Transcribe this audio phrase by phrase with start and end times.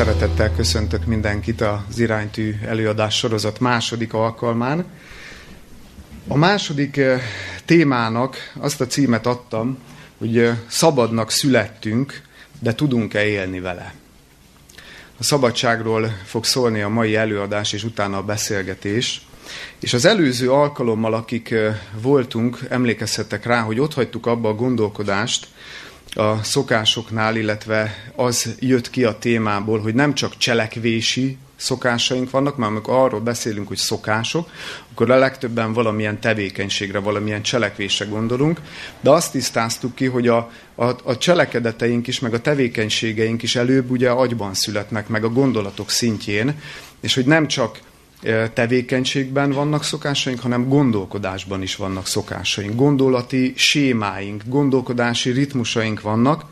[0.00, 4.84] Szeretettel köszöntök mindenkit az iránytű előadás sorozat második alkalmán.
[6.28, 7.20] A második eh,
[7.64, 9.78] témának azt a címet adtam,
[10.18, 12.22] hogy eh, szabadnak születtünk,
[12.60, 13.94] de tudunk-e élni vele.
[15.18, 19.26] A szabadságról fog szólni a mai előadás és utána a beszélgetés.
[19.80, 25.46] És az előző alkalommal, akik eh, voltunk, emlékezhettek rá, hogy ott hagytuk abba a gondolkodást,
[26.14, 32.70] a szokásoknál, illetve az jött ki a témából, hogy nem csak cselekvési szokásaink vannak, mert
[32.70, 34.50] amikor arról beszélünk, hogy szokások,
[34.90, 38.60] akkor a legtöbben valamilyen tevékenységre, valamilyen cselekvésre gondolunk,
[39.00, 43.90] de azt tisztáztuk ki, hogy a, a, a cselekedeteink is, meg a tevékenységeink is előbb
[43.90, 46.60] ugye agyban születnek, meg a gondolatok szintjén,
[47.00, 47.78] és hogy nem csak
[48.54, 52.74] tevékenységben vannak szokásaink, hanem gondolkodásban is vannak szokásaink.
[52.74, 56.44] Gondolati sémáink, gondolkodási ritmusaink vannak,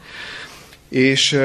[0.89, 1.39] és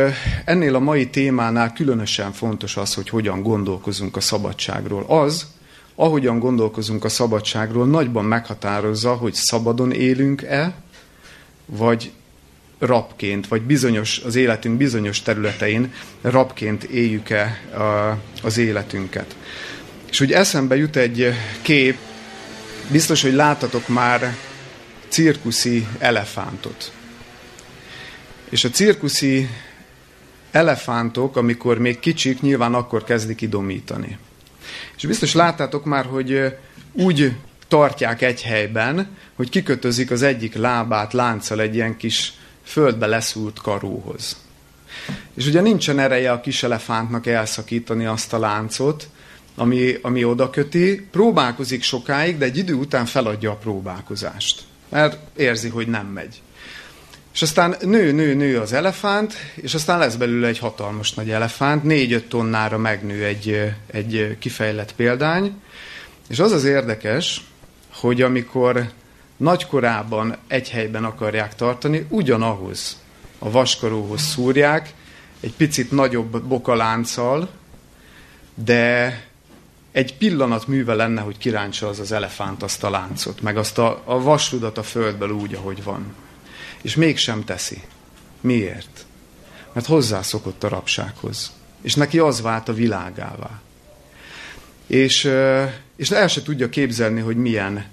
[0.45, 5.04] ennél a mai témánál különösen fontos az, hogy hogyan gondolkozunk a szabadságról.
[5.08, 5.48] Az,
[5.95, 10.73] ahogyan gondolkozunk a szabadságról, nagyban meghatározza, hogy szabadon élünk-e,
[11.66, 12.11] vagy
[12.80, 17.61] rabként, vagy bizonyos, az életünk bizonyos területein rabként éljük-e
[18.44, 19.36] az életünket.
[20.14, 21.97] És úgy eszembe jut egy kép,
[22.92, 24.36] biztos, hogy láttatok már
[25.08, 26.92] cirkuszi elefántot.
[28.50, 29.50] És a cirkuszi
[30.52, 34.17] elefántok, amikor még kicsik, nyilván akkor kezdik idomítani.
[34.95, 36.58] És biztos láttátok már, hogy
[36.92, 37.31] úgy
[37.67, 42.33] tartják egy helyben, hogy kikötözik az egyik lábát lánccal egy ilyen kis
[42.64, 44.38] földbe leszúrt karóhoz.
[45.33, 49.08] És ugye nincsen ereje a kis elefántnak elszakítani azt a láncot,
[49.56, 55.70] ami, ami oda köti, próbálkozik sokáig, de egy idő után feladja a próbálkozást, mert érzi,
[55.70, 56.42] hogy nem megy.
[57.34, 61.84] És aztán nő, nő, nő az elefánt, és aztán lesz belőle egy hatalmas nagy elefánt,
[61.84, 65.62] négy-öt tonnára megnő egy, egy kifejlett példány,
[66.28, 67.42] és az az érdekes,
[67.94, 68.90] hogy amikor
[69.38, 73.02] nagykorában egy helyben akarják tartani, ugyanahoz
[73.39, 74.94] a vaskaróhoz szúrják,
[75.39, 77.50] egy picit nagyobb bokalánccal,
[78.56, 79.22] de
[79.93, 84.02] egy pillanat műve lenne, hogy kiráncsa az az elefánt azt a láncot, meg azt a,
[84.05, 86.15] a vasrudat a földből úgy, ahogy van.
[86.81, 87.81] És mégsem teszi.
[88.42, 89.05] Miért?
[89.73, 91.52] Mert hozzászokott a rabsághoz.
[91.82, 93.61] És neki az vált a világává.
[94.87, 95.30] És,
[95.95, 97.86] és el se tudja képzelni, hogy milyen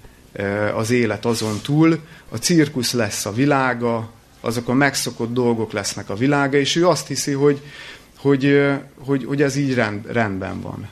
[0.75, 1.99] az élet azon túl.
[2.29, 4.09] A cirkusz lesz a világa,
[4.39, 7.61] azok a megszokott dolgok lesznek a világa, és ő azt hiszi, hogy,
[8.17, 8.69] hogy,
[9.05, 10.89] hogy, hogy ez így rend, rendben van.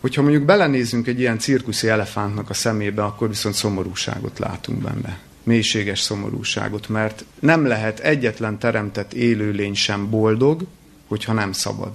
[0.00, 5.18] Hogyha mondjuk belenézünk egy ilyen cirkuszi elefántnak a szemébe, akkor viszont szomorúságot látunk benne.
[5.42, 10.66] Mélységes szomorúságot, mert nem lehet egyetlen teremtett élőlény sem boldog,
[11.06, 11.90] hogyha nem szabad.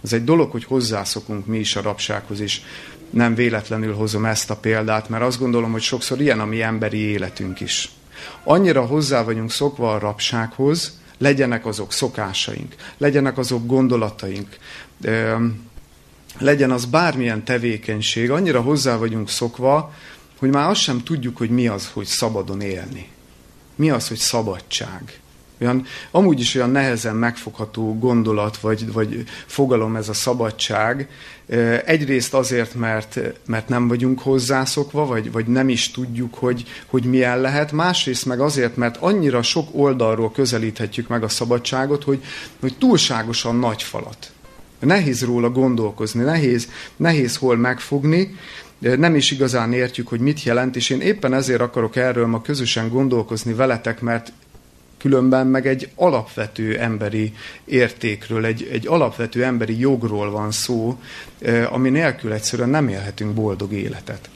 [0.00, 2.60] Az egy dolog, hogy hozzászokunk mi is a rabsághoz, és
[3.10, 6.98] nem véletlenül hozom ezt a példát, mert azt gondolom, hogy sokszor ilyen a mi emberi
[6.98, 7.90] életünk is.
[8.44, 14.56] Annyira hozzá vagyunk szokva a rabsághoz, legyenek azok szokásaink, legyenek azok gondolataink,
[16.38, 19.92] legyen az bármilyen tevékenység, annyira hozzá vagyunk szokva,
[20.38, 23.08] hogy már azt sem tudjuk, hogy mi az, hogy szabadon élni.
[23.74, 25.20] Mi az, hogy szabadság.
[25.60, 31.08] Olyan, amúgy is olyan nehezen megfogható gondolat, vagy, vagy fogalom ez a szabadság.
[31.84, 37.40] Egyrészt azért, mert, mert nem vagyunk hozzászokva, vagy, vagy nem is tudjuk, hogy, hogy milyen
[37.40, 37.72] lehet.
[37.72, 42.24] Másrészt meg azért, mert annyira sok oldalról közelíthetjük meg a szabadságot, hogy,
[42.60, 44.32] hogy túlságosan nagy falat.
[44.78, 48.36] Nehéz róla gondolkozni, nehéz, nehéz hol megfogni,
[48.78, 52.88] nem is igazán értjük, hogy mit jelent, és én éppen ezért akarok erről ma közösen
[52.88, 54.32] gondolkozni veletek, mert
[54.98, 57.32] különben meg egy alapvető emberi
[57.64, 60.98] értékről, egy, egy alapvető emberi jogról van szó,
[61.70, 64.28] ami nélkül egyszerűen nem élhetünk boldog életet.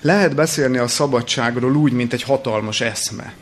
[0.00, 3.34] Lehet beszélni a szabadságról úgy, mint egy hatalmas eszme,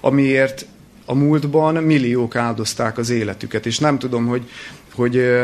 [0.00, 0.66] amiért
[1.04, 4.50] a múltban milliók áldozták az életüket, és nem tudom, hogy,
[4.94, 5.42] hogy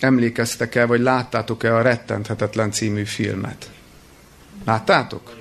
[0.00, 3.70] emlékeztek-e, vagy láttátok-e a Rettenthetetlen című filmet.
[4.64, 5.38] Láttátok?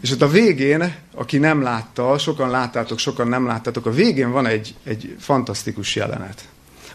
[0.00, 4.46] És ott a végén, aki nem látta, sokan láttátok, sokan nem láttátok, a végén van
[4.46, 6.48] egy, egy fantasztikus jelenet.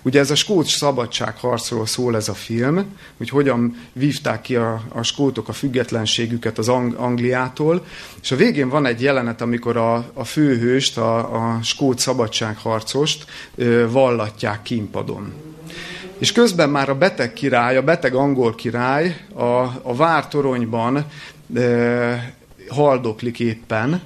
[0.05, 2.85] Ugye ez a skót szabadságharcról szól ez a film,
[3.17, 7.85] hogy hogyan vívták ki a, a skótok a függetlenségüket az Ang- Angliától,
[8.21, 13.25] és a végén van egy jelenet, amikor a, a főhőst, a, a skót szabadságharcost
[13.55, 15.33] ö, vallatják kínpadon.
[16.17, 19.43] És közben már a beteg király, a beteg angol király a,
[19.81, 21.05] a vártoronyban
[21.53, 22.13] ö,
[22.69, 24.01] haldoklik éppen,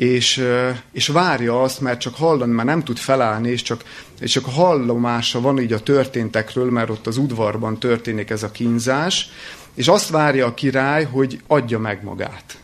[0.00, 0.44] és,
[0.92, 3.84] és várja azt, mert csak hallani, már nem tud felállni, és csak,
[4.20, 9.28] és csak hallomása van így a történtekről, mert ott az udvarban történik ez a kínzás,
[9.74, 12.58] és azt várja a király, hogy adja meg magát.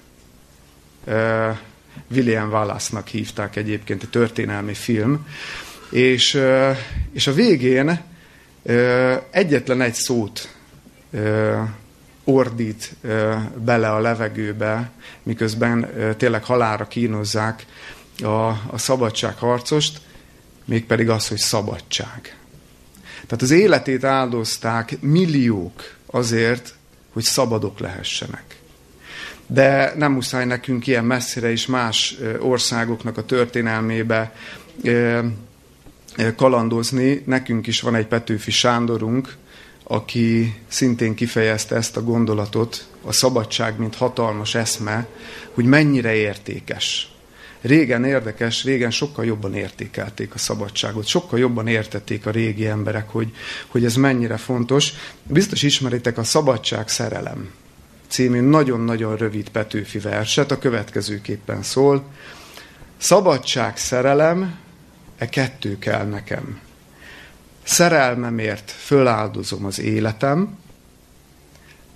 [2.10, 5.26] William Wallace-nak hívták egyébként, egy történelmi film,
[5.90, 6.40] és,
[7.12, 8.00] és a végén
[9.30, 10.54] egyetlen egy szót
[12.26, 12.94] ordít
[13.64, 14.90] bele a levegőbe,
[15.22, 17.66] miközben tényleg halára kínozzák
[18.22, 20.00] a, a szabadságharcost,
[20.64, 22.36] mégpedig az, hogy szabadság.
[23.12, 26.74] Tehát az életét áldozták milliók azért,
[27.12, 28.56] hogy szabadok lehessenek.
[29.46, 34.34] De nem muszáj nekünk ilyen messzire is más országoknak a történelmébe
[36.36, 37.22] kalandozni.
[37.26, 39.36] Nekünk is van egy Petőfi Sándorunk,
[39.88, 45.06] aki szintén kifejezte ezt a gondolatot, a szabadság, mint hatalmas eszme,
[45.54, 47.10] hogy mennyire értékes.
[47.60, 53.32] Régen érdekes, régen sokkal jobban értékelték a szabadságot, sokkal jobban értették a régi emberek, hogy,
[53.66, 54.92] hogy ez mennyire fontos.
[55.22, 57.50] Biztos ismeritek a Szabadság szerelem
[58.08, 62.04] című nagyon-nagyon rövid Petőfi verset, a következőképpen szól.
[62.96, 64.58] Szabadság szerelem,
[65.18, 66.60] e kettő kell nekem.
[67.66, 70.58] Szerelmemért föláldozom az életem,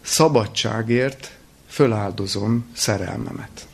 [0.02, 1.30] szabadságért
[1.68, 3.66] föláldozom szerelmemet.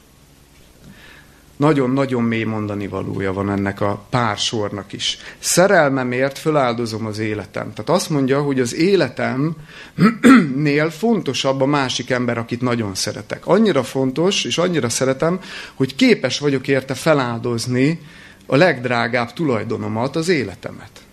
[1.57, 5.19] Nagyon-nagyon mély mondani valója van ennek a pár sornak is.
[5.39, 7.73] Szerelmemért föláldozom az életem.
[7.73, 13.47] Tehát azt mondja, hogy az életemnél fontosabb a másik ember, akit nagyon szeretek.
[13.47, 15.41] Annyira fontos, és annyira szeretem,
[15.75, 18.01] hogy képes vagyok érte feláldozni
[18.47, 21.06] a legdrágább tulajdonomat, az életemet.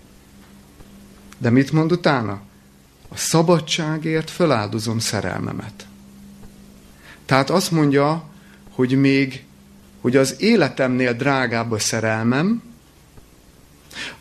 [1.43, 2.41] De mit mond utána?
[3.09, 5.85] A szabadságért föláldozom szerelmemet.
[7.25, 8.23] Tehát azt mondja,
[8.69, 9.43] hogy még,
[10.01, 12.61] hogy az életemnél drágább a szerelmem,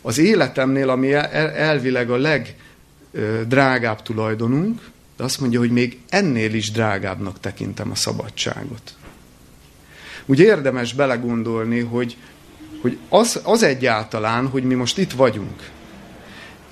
[0.01, 7.39] az életemnél, ami elvileg a legdrágább tulajdonunk, de azt mondja, hogy még ennél is drágábbnak
[7.39, 8.95] tekintem a szabadságot.
[10.25, 12.17] Ugye érdemes belegondolni, hogy,
[12.81, 15.71] hogy az, az egyáltalán, hogy mi most itt vagyunk,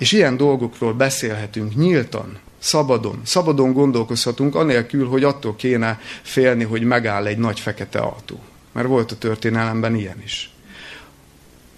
[0.02, 3.20] és ilyen dolgokról beszélhetünk nyíltan, szabadon.
[3.24, 8.40] Szabadon gondolkozhatunk, anélkül, hogy attól kéne félni, hogy megáll egy nagy fekete autó.
[8.72, 10.50] Mert volt a történelemben ilyen is.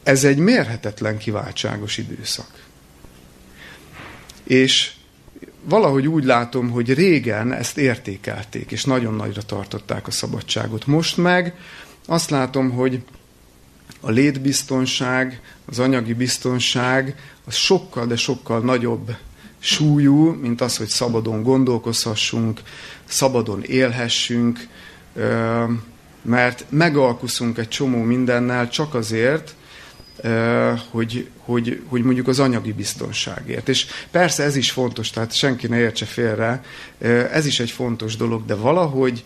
[0.02, 2.62] Ez egy mérhetetlen kiváltságos időszak.
[4.44, 4.92] És
[5.62, 10.86] valahogy úgy látom, hogy régen ezt értékelték, és nagyon nagyra tartották a szabadságot.
[10.86, 11.54] Most meg
[12.06, 13.02] azt látom, hogy
[14.00, 19.16] a létbiztonság, az anyagi biztonság az sokkal, de sokkal nagyobb
[19.58, 22.60] súlyú, mint az, hogy szabadon gondolkozhassunk,
[23.04, 24.68] szabadon élhessünk,
[26.22, 29.54] mert megalkuszunk egy csomó mindennel csak azért,
[30.90, 33.68] hogy, hogy, hogy mondjuk az anyagi biztonságért.
[33.68, 36.64] És persze ez is fontos, tehát senki ne értse félre,
[37.32, 39.24] ez is egy fontos dolog, de valahogy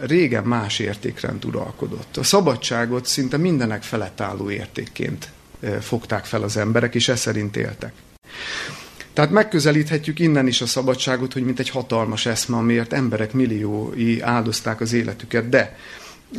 [0.00, 2.16] régen más értékrend uralkodott.
[2.16, 5.28] A szabadságot szinte mindenek felett álló értékként
[5.80, 7.92] fogták fel az emberek, és ez szerint éltek.
[9.12, 14.80] Tehát megközelíthetjük innen is a szabadságot, hogy mint egy hatalmas eszme, amiért emberek milliói áldozták
[14.80, 15.76] az életüket, de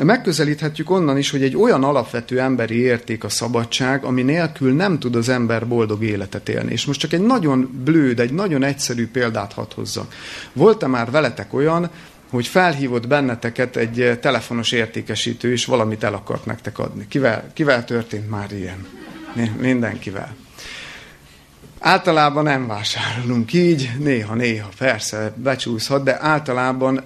[0.04, 5.16] megközelíthetjük onnan is, hogy egy olyan alapvető emberi érték a szabadság, ami nélkül nem tud
[5.16, 6.72] az ember boldog életet élni.
[6.72, 10.14] És most csak egy nagyon blőd, egy nagyon egyszerű példát hadd hozzak.
[10.54, 11.90] Volt-e már veletek olyan,
[12.30, 17.08] hogy felhívott benneteket egy telefonos értékesítő, és valamit el akart nektek adni.
[17.08, 18.88] Kivel, kivel történt már ilyen?
[19.60, 20.36] Mindenkivel.
[21.80, 27.04] Általában nem vásárolunk így, néha-néha persze becsúszhat, de általában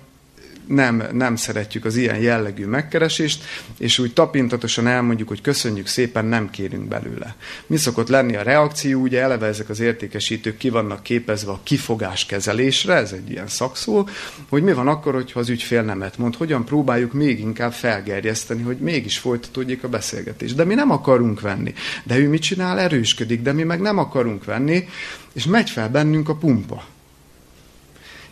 [0.68, 3.44] nem, nem szeretjük az ilyen jellegű megkeresést,
[3.78, 7.36] és úgy tapintatosan elmondjuk, hogy köszönjük szépen, nem kérünk belőle.
[7.68, 9.02] Mi szokott lenni a reakció?
[9.02, 14.08] Ugye eleve ezek az értékesítők ki vannak képezve a kifogás kezelésre, ez egy ilyen szakszó,
[14.50, 18.78] hogy mi van akkor, hogyha az ügyfél nemet mond, hogyan próbáljuk még inkább felgerjeszteni, hogy
[18.78, 20.54] mégis folytatódjék a beszélgetés.
[20.54, 21.74] De mi nem akarunk venni.
[22.04, 22.80] De ő mit csinál?
[22.80, 24.88] Erősködik, de mi meg nem akarunk venni,
[25.34, 26.84] és megy fel bennünk a pumpa.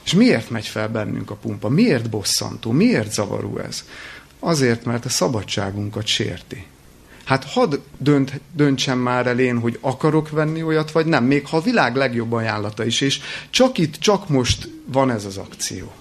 [0.09, 1.69] És miért megy fel bennünk a pumpa?
[1.69, 2.71] Miért bosszantó?
[2.71, 3.83] Miért zavaró ez?
[4.39, 6.65] Azért, mert a szabadságunkat sérti.
[7.23, 11.23] Hát hadd dönt, döntsem már el én, hogy akarok venni olyat, vagy nem.
[11.23, 15.37] Még ha a világ legjobb ajánlata is, és csak itt, csak most van ez az
[15.37, 15.91] akció.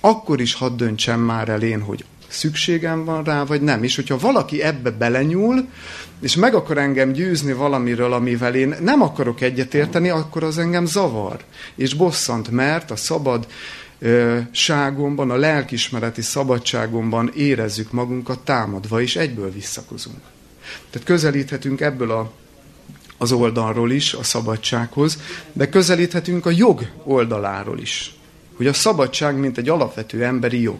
[0.00, 3.82] Akkor is hadd döntsem már el én, hogy szükségem van rá, vagy nem.
[3.82, 5.68] És hogyha valaki ebbe belenyúl,
[6.20, 11.44] és meg akar engem győzni valamiről, amivel én nem akarok egyetérteni, akkor az engem zavar
[11.74, 13.46] és bosszant, mert a szabad
[14.50, 20.20] ságomban, a lelkismereti szabadságomban érezzük magunkat támadva, és egyből visszakozunk.
[20.90, 22.32] Tehát közelíthetünk ebből a,
[23.16, 25.18] az oldalról is, a szabadsághoz,
[25.52, 28.14] de közelíthetünk a jog oldaláról is.
[28.56, 30.78] Hogy a szabadság, mint egy alapvető emberi jog.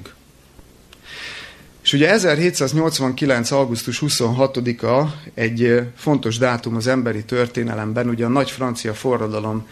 [1.83, 3.51] És ugye 1789.
[3.51, 9.67] augusztus 26-a egy fontos dátum az emberi történelemben, ugye a nagy francia forradalom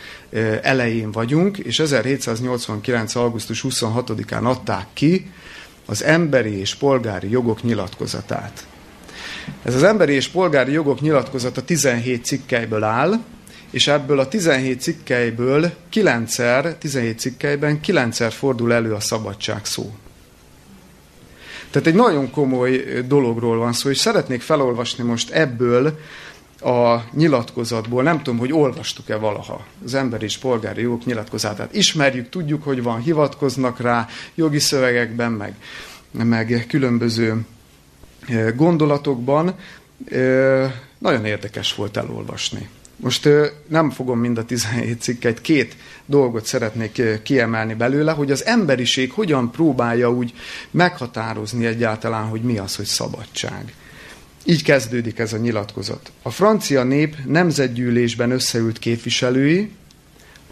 [0.62, 3.14] elején vagyunk, és 1789.
[3.14, 5.30] augusztus 26-án adták ki
[5.86, 8.66] az emberi és polgári jogok nyilatkozatát.
[9.62, 13.24] Ez az emberi és polgári jogok nyilatkozata 17 cikkelyből áll,
[13.70, 19.92] és ebből a 17 cikkelyből 9-szer, 17 cikkelyben 9-szer fordul elő a szabadság szó.
[21.70, 25.98] Tehát egy nagyon komoly dologról van szó, és szeretnék felolvasni most ebből
[26.60, 31.74] a nyilatkozatból, nem tudom, hogy olvastuk-e valaha az emberi és polgári jogok nyilatkozatát.
[31.74, 35.54] Ismerjük, tudjuk, hogy van, hivatkoznak rá jogi szövegekben, meg,
[36.10, 37.40] meg különböző
[38.56, 39.54] gondolatokban.
[40.98, 42.68] Nagyon érdekes volt elolvasni.
[42.96, 43.28] Most
[43.68, 45.76] nem fogom mind a 17 cikket, két
[46.06, 50.34] dolgot szeretnék kiemelni belőle, hogy az emberiség hogyan próbálja úgy
[50.70, 53.74] meghatározni egyáltalán, hogy mi az, hogy szabadság.
[54.44, 56.12] Így kezdődik ez a nyilatkozat.
[56.22, 59.70] A francia nép nemzetgyűlésben összeült képviselői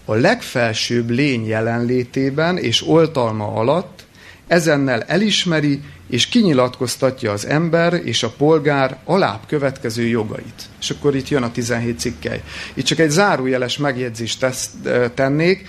[0.05, 4.05] a legfelsőbb lény jelenlétében és oltalma alatt
[4.47, 10.63] ezennel elismeri és kinyilatkoztatja az ember és a polgár alább következő jogait.
[10.81, 12.43] És akkor itt jön a 17 cikkely.
[12.75, 14.71] Itt csak egy zárójeles megjegyzést tesz,
[15.15, 15.69] tennék.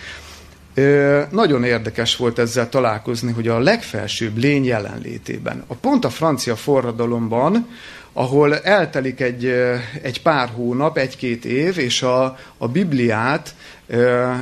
[1.29, 5.63] Nagyon érdekes volt ezzel találkozni, hogy a legfelsőbb lény jelenlétében.
[5.67, 7.67] A pont a francia forradalomban
[8.17, 9.45] ahol eltelik egy,
[10.01, 13.55] egy pár hónap, egy-két év, és a, a Bibliát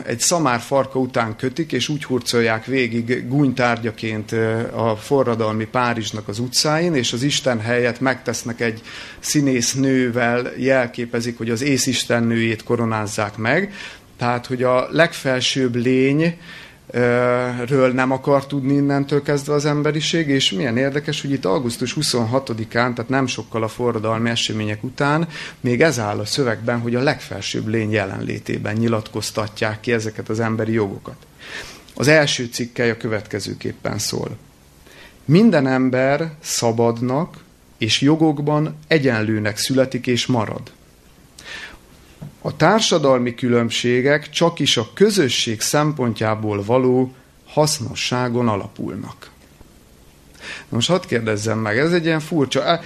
[0.06, 4.32] egy szamár farka után kötik, és úgy hurcolják végig gúnytárgyaként
[4.76, 8.82] a forradalmi Párizsnak az utcáin, és az Isten helyett megtesznek egy
[9.20, 13.74] színész nővel, jelképezik, hogy az észisten nőjét koronázzák meg.
[14.18, 16.38] Tehát, hogy a legfelsőbb lény,
[17.66, 22.68] ről nem akar tudni innentől kezdve az emberiség, és milyen érdekes, hogy itt augusztus 26-án,
[22.68, 25.28] tehát nem sokkal a forradalmi események után,
[25.60, 30.72] még ez áll a szövegben, hogy a legfelsőbb lény jelenlétében nyilatkoztatják ki ezeket az emberi
[30.72, 31.16] jogokat.
[31.96, 34.38] Az első cikkely a következőképpen szól.
[35.26, 37.38] Minden ember szabadnak
[37.78, 40.72] és jogokban egyenlőnek születik és marad
[42.46, 47.14] a társadalmi különbségek csak is a közösség szempontjából való
[47.46, 49.30] hasznosságon alapulnak.
[50.70, 52.80] Most hadd kérdezzem meg, ez egy ilyen furcsa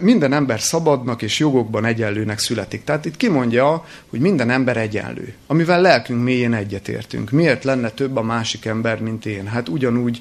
[0.00, 2.84] minden ember szabadnak és jogokban egyenlőnek születik.
[2.84, 7.30] Tehát itt kimondja, hogy minden ember egyenlő, amivel lelkünk mélyén egyetértünk.
[7.30, 9.46] Miért lenne több a másik ember, mint én?
[9.46, 10.18] Hát ugyanúgy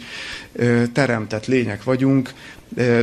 [0.93, 2.33] teremtett lények vagyunk,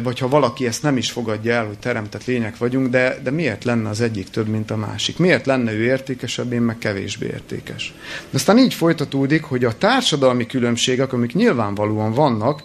[0.02, 3.64] vagy ha valaki ezt nem is fogadja el, hogy teremtett lények vagyunk, de, de miért
[3.64, 5.18] lenne az egyik több, mint a másik?
[5.18, 7.94] Miért lenne ő értékesebb, én meg kevésbé értékes?
[8.30, 12.62] De aztán így folytatódik, hogy a társadalmi különbségek, amik nyilvánvalóan vannak,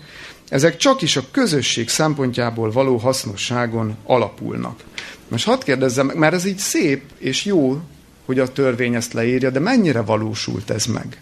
[0.49, 4.83] ezek csak is a közösség szempontjából való hasznosságon alapulnak.
[5.27, 7.81] Most hadd kérdezzem meg, mert ez így szép és jó,
[8.25, 11.21] hogy a törvény ezt leírja, de mennyire valósult ez meg?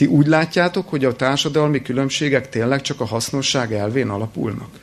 [0.00, 4.78] Ti úgy látjátok, hogy a társadalmi különbségek tényleg csak a hasznosság elvén alapulnak?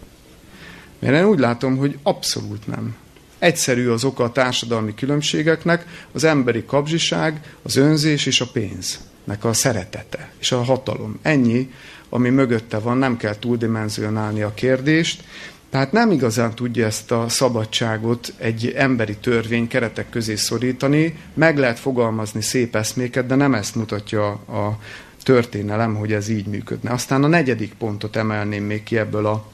[1.00, 2.96] Mert én úgy látom, hogy abszolút nem.
[3.40, 9.54] Egyszerű az oka a társadalmi különbségeknek, az emberi kapzsiság, az önzés és a pénznek a
[9.54, 11.20] szeretete és a hatalom.
[11.22, 11.72] Ennyi
[12.10, 15.24] ami mögötte van, nem kell túldimenzionálni a kérdést,
[15.70, 21.80] tehát nem igazán tudja ezt a szabadságot egy emberi törvény keretek közé szorítani, meg lehet
[21.80, 24.80] fogalmazni szép eszméket, de nem ezt mutatja a
[25.28, 26.92] történelem, hogy ez így működne.
[26.92, 29.46] Aztán a negyedik pontot emelném még ki ebből a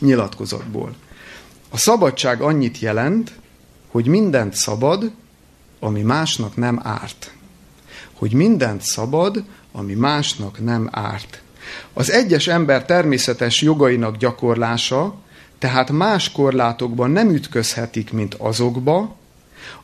[0.00, 0.94] nyilatkozatból.
[1.70, 3.32] A szabadság annyit jelent,
[3.88, 5.10] hogy mindent szabad,
[5.80, 7.32] ami másnak nem árt.
[8.12, 11.42] Hogy mindent szabad, ami másnak nem árt.
[11.92, 15.14] Az egyes ember természetes jogainak gyakorlása
[15.58, 19.16] tehát más korlátokban nem ütközhetik, mint azokba,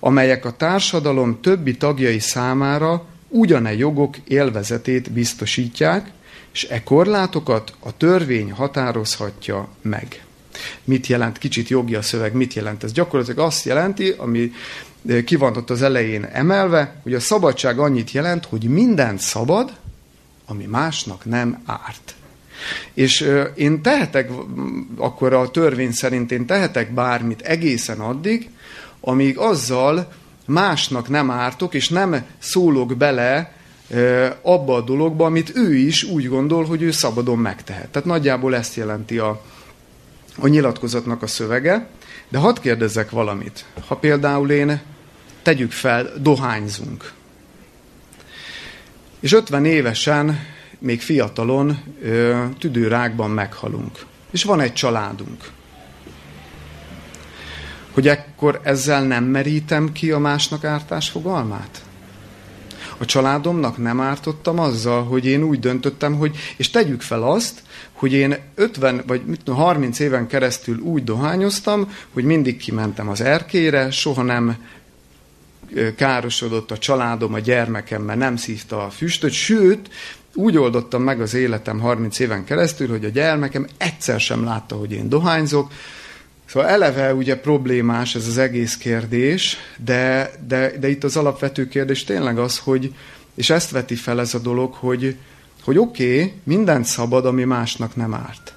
[0.01, 6.11] amelyek a társadalom többi tagjai számára ugyane jogok élvezetét biztosítják,
[6.53, 10.25] és e korlátokat a törvény határozhatja meg.
[10.85, 12.93] Mit jelent, kicsit jogi a szöveg, mit jelent ez?
[12.93, 14.53] Gyakorlatilag azt jelenti, ami
[15.25, 19.73] ki van ott az elején emelve, hogy a szabadság annyit jelent, hogy mindent szabad,
[20.47, 22.15] ami másnak nem árt.
[22.95, 24.31] És én tehetek,
[24.97, 28.51] akkor a törvény szerint én tehetek bármit egészen addig,
[29.01, 30.13] amíg azzal
[30.51, 33.53] másnak nem ártok, és nem szólok bele
[34.43, 37.89] abba a dologba, amit ő is úgy gondol, hogy ő szabadon megtehet.
[37.89, 39.43] Tehát nagyjából ezt jelenti a,
[40.39, 41.89] a nyilatkozatnak a szövege.
[42.29, 43.65] De hadd kérdezzek valamit.
[43.87, 44.81] Ha például én,
[45.43, 47.13] tegyük fel, dohányzunk,
[49.21, 50.39] és 50 évesen,
[50.79, 51.79] még fiatalon,
[52.59, 53.99] tüdőrákban meghalunk.
[54.31, 55.51] És van egy családunk.
[57.91, 61.83] Hogy ekkor ezzel nem merítem ki a másnak ártás fogalmát?
[62.99, 68.13] A családomnak nem ártottam azzal, hogy én úgy döntöttem, hogy, és tegyük fel azt, hogy
[68.13, 74.57] én 50 vagy 30 éven keresztül úgy dohányoztam, hogy mindig kimentem az erkére, soha nem
[75.97, 79.89] károsodott a családom, a gyermekem, mert nem szívta a füstöt, sőt,
[80.35, 84.93] úgy oldottam meg az életem 30 éven keresztül, hogy a gyermekem egyszer sem látta, hogy
[84.93, 85.73] én dohányzok.
[86.51, 92.05] Szóval eleve ugye problémás ez az egész kérdés, de, de, de itt az alapvető kérdés
[92.05, 92.95] tényleg az, hogy,
[93.35, 95.17] és ezt veti fel ez a dolog, hogy,
[95.65, 98.55] hogy oké, okay, mindent szabad, ami másnak nem árt.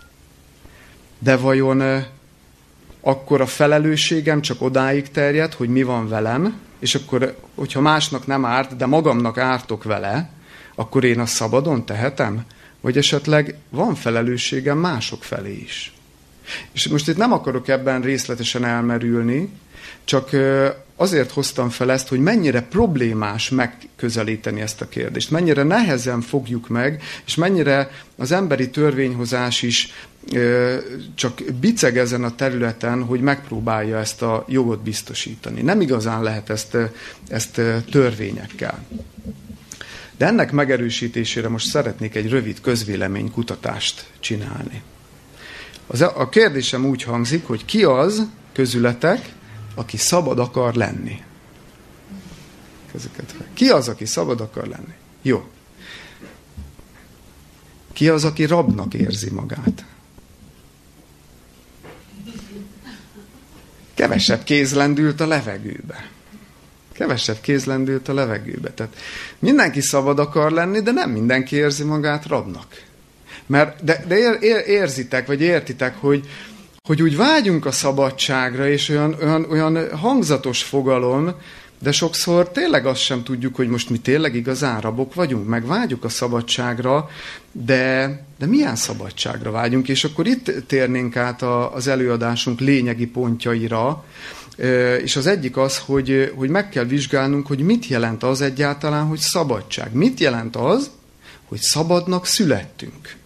[1.19, 2.03] De vajon
[3.01, 8.45] akkor a felelősségem csak odáig terjed, hogy mi van velem, és akkor, hogyha másnak nem
[8.45, 10.29] árt, de magamnak ártok vele,
[10.75, 12.45] akkor én azt szabadon tehetem?
[12.81, 15.92] Vagy esetleg van felelősségem mások felé is?
[16.71, 19.49] És most itt nem akarok ebben részletesen elmerülni,
[20.03, 20.29] csak
[20.95, 27.03] azért hoztam fel ezt, hogy mennyire problémás megközelíteni ezt a kérdést, mennyire nehezen fogjuk meg,
[27.25, 29.93] és mennyire az emberi törvényhozás is
[31.15, 35.61] csak biceg ezen a területen, hogy megpróbálja ezt a jogot biztosítani.
[35.61, 36.77] Nem igazán lehet ezt,
[37.27, 38.85] ezt törvényekkel.
[40.17, 44.81] De ennek megerősítésére most szeretnék egy rövid közvéleménykutatást csinálni.
[45.87, 49.33] Az, a kérdésem úgy hangzik, hogy ki az közületek,
[49.75, 51.23] aki szabad akar lenni?
[53.53, 54.93] Ki az, aki szabad akar lenni?
[55.21, 55.47] Jó.
[57.93, 59.85] Ki az, aki rabnak érzi magát?
[63.93, 66.09] Kevesebb kéz lendült a levegőbe.
[66.91, 68.71] Kevesebb kéz lendült a levegőbe.
[68.71, 68.95] Tehát
[69.39, 72.83] mindenki szabad akar lenni, de nem mindenki érzi magát rabnak.
[73.53, 76.27] Mert, de, de ér, ér, érzitek, vagy értitek, hogy,
[76.83, 81.31] hogy úgy vágyunk a szabadságra, és olyan, olyan, olyan hangzatos fogalom,
[81.79, 86.03] de sokszor tényleg azt sem tudjuk, hogy most mi tényleg igazán rabok vagyunk, meg vágyunk
[86.03, 87.09] a szabadságra,
[87.51, 94.03] de, de milyen szabadságra vágyunk, és akkor itt térnénk át a, az előadásunk lényegi pontjaira,
[95.03, 99.19] és az egyik az, hogy, hogy meg kell vizsgálnunk, hogy mit jelent az egyáltalán, hogy
[99.19, 99.93] szabadság.
[99.93, 100.91] Mit jelent az,
[101.45, 103.21] hogy szabadnak születtünk.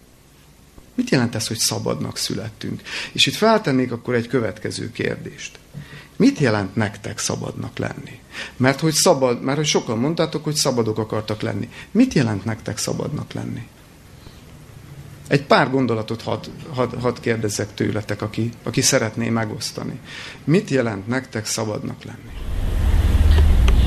[0.98, 2.82] Mit jelent ez, hogy szabadnak születtünk?
[3.12, 5.58] És itt feltennék akkor egy következő kérdést.
[6.16, 8.18] Mit jelent nektek szabadnak lenni?
[8.56, 11.68] Mert hogy szabad, mert hogy sokan mondtátok, hogy szabadok akartak lenni.
[11.90, 13.66] Mit jelent nektek szabadnak lenni?
[15.28, 19.98] Egy pár gondolatot hadd had, had kérdezzek tőletek, aki, aki szeretné megosztani.
[20.44, 22.32] Mit jelent nektek szabadnak lenni?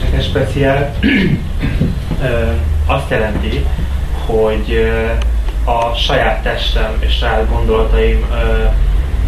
[0.03, 0.99] Nekem speciál
[2.85, 3.65] azt jelenti,
[4.25, 4.91] hogy
[5.63, 8.25] a saját testem és saját gondolataim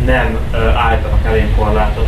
[0.05, 0.37] nem
[0.75, 2.07] állítanak elém korlátot.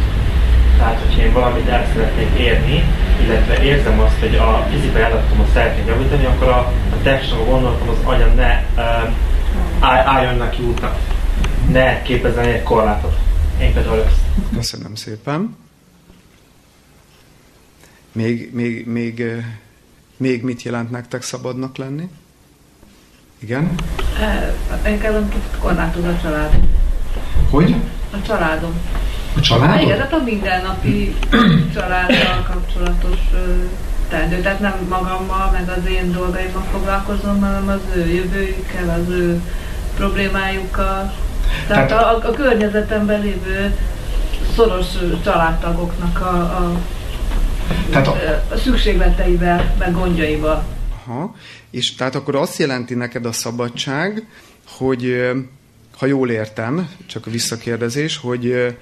[0.78, 2.84] Tehát, hogyha én valamit el szeretnék érni,
[3.24, 6.58] illetve érzem azt, hogy a fizikai adatom szeretnék javítani, akkor a,
[6.92, 8.64] a testem, a gondolatom, az agyam ne
[9.80, 10.98] álljon neki útnak.
[11.72, 13.16] Ne képezzen egy korlátot.
[13.62, 14.54] Én például ezt.
[14.54, 15.56] Köszönöm szépen.
[18.12, 19.24] Még, még, még,
[20.18, 22.10] még mit jelent nektek szabadnak lenni?
[23.40, 23.76] Igen?
[24.84, 26.60] Engem kicsit korlátoz a család.
[27.50, 27.76] Hogy?
[28.12, 28.74] A családom.
[29.38, 29.80] A családom?
[29.80, 31.16] Igen, tehát a mindennapi
[31.76, 33.20] családdal kapcsolatos
[34.10, 34.42] teendő.
[34.42, 39.42] Tehát nem magammal, meg az én dolgaimmal foglalkozom, hanem az ő jövőjükkel, az ő
[39.96, 41.14] problémájukkal.
[41.68, 43.76] Tehát, tehát a, a környezetemben lévő
[44.56, 44.88] szoros
[45.24, 46.72] családtagoknak a, a,
[47.92, 48.16] tehát a,
[48.54, 50.64] a szükségleteivel, meg gondjaival.
[51.06, 51.36] Aha.
[51.76, 54.28] És tehát akkor azt jelenti neked a szabadság,
[54.68, 55.32] hogy
[55.98, 58.76] ha jól értem, csak a visszakérdezés, hogy,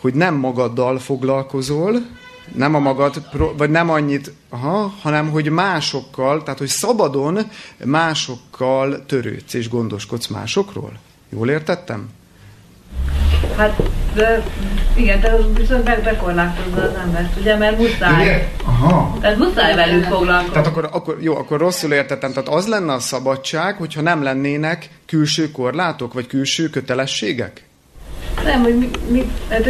[0.00, 2.06] hogy nem magaddal foglalkozol,
[2.54, 7.38] nem a magad, vagy nem annyit, aha, hanem hogy másokkal, tehát hogy szabadon
[7.84, 10.98] másokkal törődsz és gondoskodsz másokról.
[11.28, 12.08] Jól értettem?
[13.56, 13.82] Hát,
[14.14, 14.42] de
[14.94, 18.22] igen, te viszont be, bekorlátozza az embert, ugye, mert muszáj.
[18.22, 18.42] Igen?
[18.64, 19.16] Aha.
[19.20, 20.52] Tehát muszáj velük foglalkozni.
[20.52, 22.32] Tehát akkor, akkor, jó, akkor rosszul értettem.
[22.32, 27.62] Tehát az lenne a szabadság, hogyha nem lennének külső korlátok, vagy külső kötelességek?
[28.44, 29.64] Nem, hogy mi, mi tehát,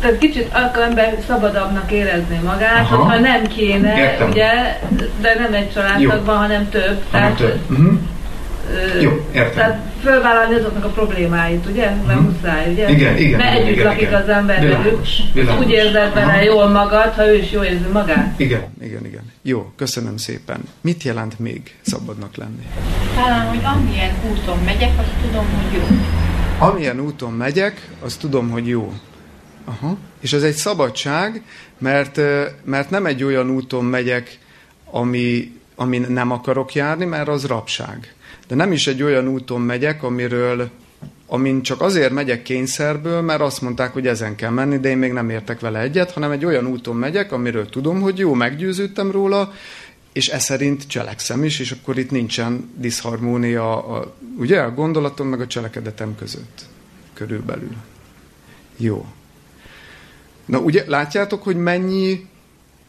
[0.00, 2.96] tehát kicsit akkor ember szabadabbnak érezni magát, Aha.
[2.96, 4.28] hogyha nem kéne, Értem.
[4.28, 4.78] ugye,
[5.20, 7.02] de nem egy családtagban, hanem több.
[7.10, 7.60] Hanem tehát, több.
[7.70, 7.98] Uh-huh.
[9.00, 9.54] Jó, értem.
[9.54, 11.90] Tehát fölvállalni azoknak a problémáit, ugye?
[12.06, 12.32] Mert uh-huh.
[12.32, 12.88] muszáj, ugye?
[12.88, 13.38] Igen, igen.
[13.38, 14.22] Mert együtt igen, lakik igen.
[14.22, 15.58] az ember velük.
[15.58, 18.40] Úgy érzed bele jól magad, ha ő is jól érzi magát.
[18.40, 19.22] Igen, igen, igen.
[19.42, 20.60] Jó, köszönöm szépen.
[20.80, 22.66] Mit jelent még szabadnak lenni?
[23.14, 25.96] Talán, hogy amilyen úton megyek, azt tudom, hogy jó.
[26.58, 28.92] Amilyen úton megyek, azt tudom, hogy jó.
[29.64, 29.96] Aha.
[30.20, 31.42] És ez egy szabadság,
[31.78, 32.20] mert,
[32.64, 34.38] mert nem egy olyan úton megyek,
[34.84, 38.14] ami, amin nem akarok járni, mert az rabság.
[38.48, 40.70] De nem is egy olyan úton megyek, amiről
[41.30, 45.12] amin csak azért megyek kényszerből, mert azt mondták, hogy ezen kell menni, de én még
[45.12, 49.52] nem értek vele egyet, hanem egy olyan úton megyek, amiről tudom, hogy jó, meggyőződtem róla,
[50.12, 55.40] és e szerint cselekszem is, és akkor itt nincsen diszharmónia a, ugye, a gondolatom meg
[55.40, 56.62] a cselekedetem között.
[57.14, 57.76] Körülbelül.
[58.76, 59.06] Jó.
[60.44, 62.26] Na ugye látjátok, hogy mennyi,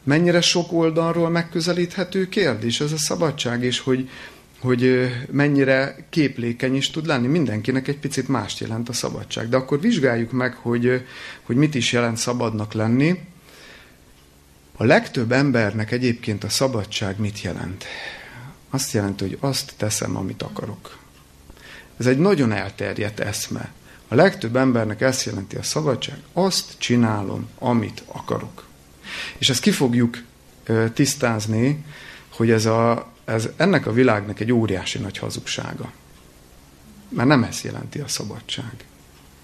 [0.02, 4.08] mennyire sok oldalról megközelíthető kérdés ez a szabadság, és hogy,
[4.60, 7.26] hogy mennyire képlékeny is tud lenni.
[7.26, 9.48] Mindenkinek egy picit mást jelent a szabadság.
[9.48, 11.06] De akkor vizsgáljuk meg, hogy,
[11.42, 13.20] hogy mit is jelent szabadnak lenni.
[14.76, 17.84] A legtöbb embernek egyébként a szabadság mit jelent?
[18.70, 20.98] Azt jelenti, hogy azt teszem, amit akarok.
[21.98, 23.72] Ez egy nagyon elterjedt eszme.
[24.08, 28.66] A legtöbb embernek ezt jelenti a szabadság, azt csinálom, amit akarok.
[29.38, 30.18] És ezt ki fogjuk
[30.94, 31.84] tisztázni,
[32.28, 35.92] hogy ez, a, ez ennek a világnak egy óriási nagy hazugsága.
[37.08, 38.72] Mert nem ezt jelenti a szabadság.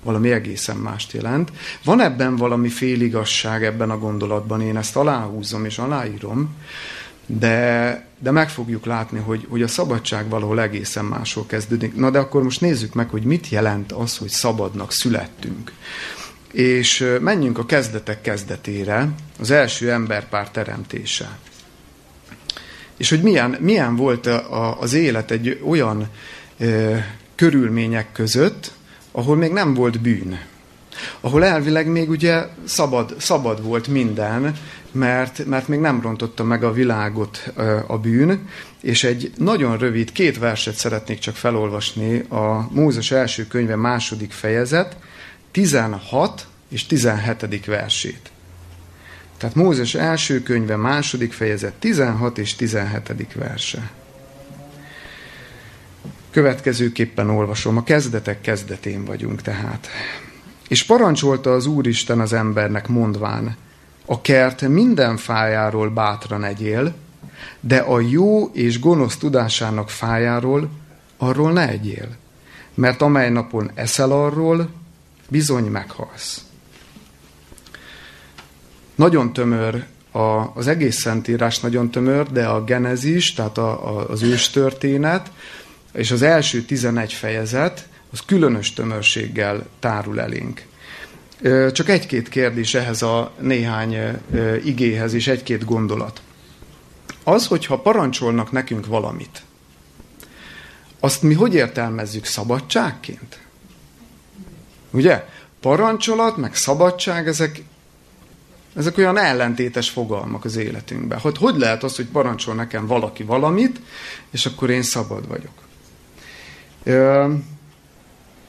[0.03, 1.53] Valami egészen mást jelent.
[1.85, 6.57] Van ebben valami féligasság ebben a gondolatban, én ezt aláhúzom és aláírom,
[7.27, 11.95] de, de meg fogjuk látni, hogy, hogy a szabadság valahol egészen máshol kezdődik.
[11.95, 15.73] Na de akkor most nézzük meg, hogy mit jelent az, hogy szabadnak születtünk.
[16.53, 21.39] És menjünk a kezdetek kezdetére, az első emberpár teremtése.
[22.97, 26.09] És hogy milyen, milyen volt a, az élet egy olyan
[26.59, 26.67] e,
[27.35, 28.73] körülmények között,
[29.13, 30.39] ahol még nem volt bűn.
[31.21, 34.55] Ahol elvileg még ugye szabad, szabad volt minden,
[34.93, 37.53] mert, mert még nem rontotta meg a világot
[37.87, 38.49] a bűn,
[38.81, 44.97] és egy nagyon rövid, két verset szeretnék csak felolvasni a Mózes első könyve második fejezet,
[45.51, 47.65] 16 és 17.
[47.67, 48.31] versét.
[49.39, 53.33] Tehát Mózes első könyve második fejezet 16 és 17.
[53.35, 53.91] verse.
[56.31, 59.89] Következőképpen olvasom, a kezdetek kezdetén vagyunk tehát.
[60.69, 63.57] És parancsolta az Úristen az embernek mondván,
[64.07, 66.95] a kert minden fájáról bátran egyél,
[67.61, 70.71] de a jó és gonosz tudásának fájáról
[71.17, 72.09] arról ne egyél,
[72.75, 74.69] mert amely napon eszel arról,
[75.29, 76.46] bizony meghalsz.
[78.97, 84.23] Nagyon tömör, a, az egész szentírás nagyon tömör, de a genezis, tehát a, a, az
[84.23, 85.31] őstörténet,
[85.93, 90.67] és az első 11 fejezet, az különös tömörséggel tárul elénk.
[91.73, 93.97] Csak egy-két kérdés ehhez a néhány
[94.65, 96.21] igéhez, és egy-két gondolat.
[97.25, 99.43] Az, hogyha parancsolnak nekünk valamit,
[101.01, 103.41] azt mi hogy értelmezzük szabadságként?
[104.91, 105.25] Ugye?
[105.61, 107.63] Parancsolat, meg szabadság, ezek,
[108.77, 111.19] ezek olyan ellentétes fogalmak az életünkben.
[111.19, 113.81] Hogy hogy lehet az, hogy parancsol nekem valaki valamit,
[114.31, 115.65] és akkor én szabad vagyok?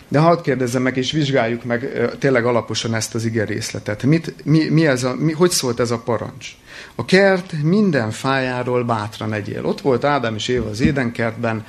[0.08, 4.04] De hadd kérdezzem meg, és vizsgáljuk meg tényleg alaposan ezt az ige részletet.
[4.04, 6.48] Mit, mi, mi ez a, mi, hogy szólt ez a parancs?
[6.96, 9.66] A kert minden fájáról bátran egyél.
[9.66, 11.66] Ott volt Ádám és Éva az édenkertben,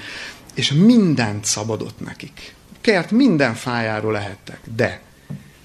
[0.55, 2.55] és mindent szabadott nekik.
[2.73, 4.61] A kert minden fájáról lehettek.
[4.77, 5.01] De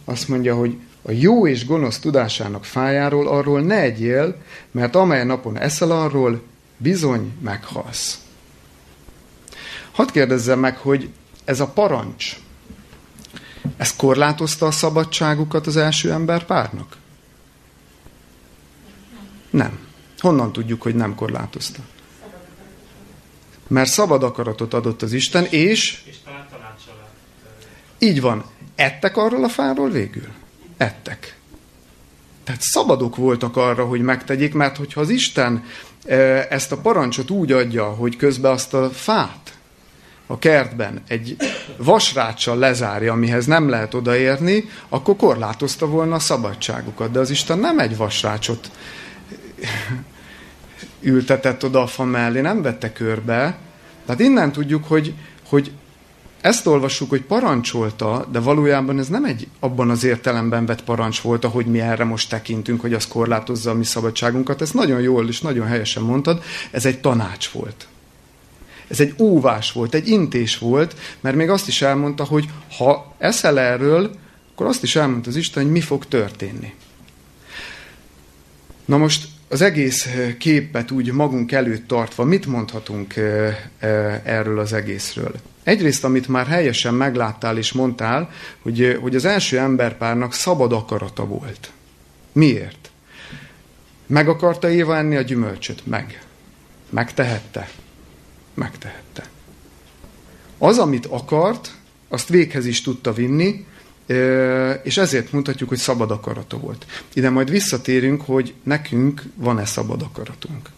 [0.05, 4.35] azt mondja, hogy a jó és gonosz tudásának fájáról arról ne egyél,
[4.71, 6.41] mert amely napon eszel arról,
[6.77, 8.19] bizony meghalsz.
[9.91, 11.09] Hadd kérdezzem meg, hogy
[11.45, 12.37] ez a parancs,
[13.77, 16.97] ez korlátozta a szabadságukat az első ember párnak?
[19.49, 19.79] Nem.
[20.17, 21.79] Honnan tudjuk, hogy nem korlátozta?
[23.67, 26.03] Mert szabad akaratot adott az Isten, és...
[26.05, 26.15] És
[27.97, 28.45] Így van.
[28.75, 30.27] Ettek arról a fáról végül?
[30.83, 31.37] Ettek.
[32.43, 35.63] Tehát szabadok voltak arra, hogy megtegyék, mert hogyha az Isten
[36.49, 39.57] ezt a parancsot úgy adja, hogy közben azt a fát
[40.27, 41.35] a kertben egy
[41.77, 47.11] vasráccsal lezárja, amihez nem lehet odaérni, akkor korlátozta volna a szabadságukat.
[47.11, 48.71] De az Isten nem egy vasrácsot
[51.01, 53.57] ültetett oda a fa mellé, nem vette körbe.
[54.05, 55.13] Tehát innen tudjuk, hogy,
[55.47, 55.71] hogy
[56.43, 61.45] ezt olvassuk, hogy parancsolta, de valójában ez nem egy abban az értelemben vett parancs volt,
[61.45, 64.61] ahogy mi erre most tekintünk, hogy az korlátozza a mi szabadságunkat.
[64.61, 67.87] Ez nagyon jól és nagyon helyesen mondtad, ez egy tanács volt.
[68.87, 73.59] Ez egy óvás volt, egy intés volt, mert még azt is elmondta, hogy ha eszel
[73.59, 74.11] erről,
[74.53, 76.73] akkor azt is elmondta az Isten, hogy mi fog történni.
[78.85, 83.13] Na most az egész képet úgy magunk előtt tartva, mit mondhatunk
[84.23, 85.35] erről az egészről?
[85.63, 88.29] Egyrészt, amit már helyesen megláttál és mondtál,
[88.61, 91.71] hogy, hogy az első emberpárnak szabad akarata volt.
[92.31, 92.91] Miért?
[94.07, 95.85] Meg akarta Éva enni a gyümölcsöt?
[95.85, 96.21] Meg.
[96.89, 97.69] Megtehette?
[98.53, 99.23] Megtehette.
[100.57, 101.71] Az, amit akart,
[102.07, 103.65] azt véghez is tudta vinni,
[104.83, 106.85] és ezért mutatjuk, hogy szabad akarata volt.
[107.13, 110.69] Ide majd visszatérünk, hogy nekünk van-e szabad akaratunk.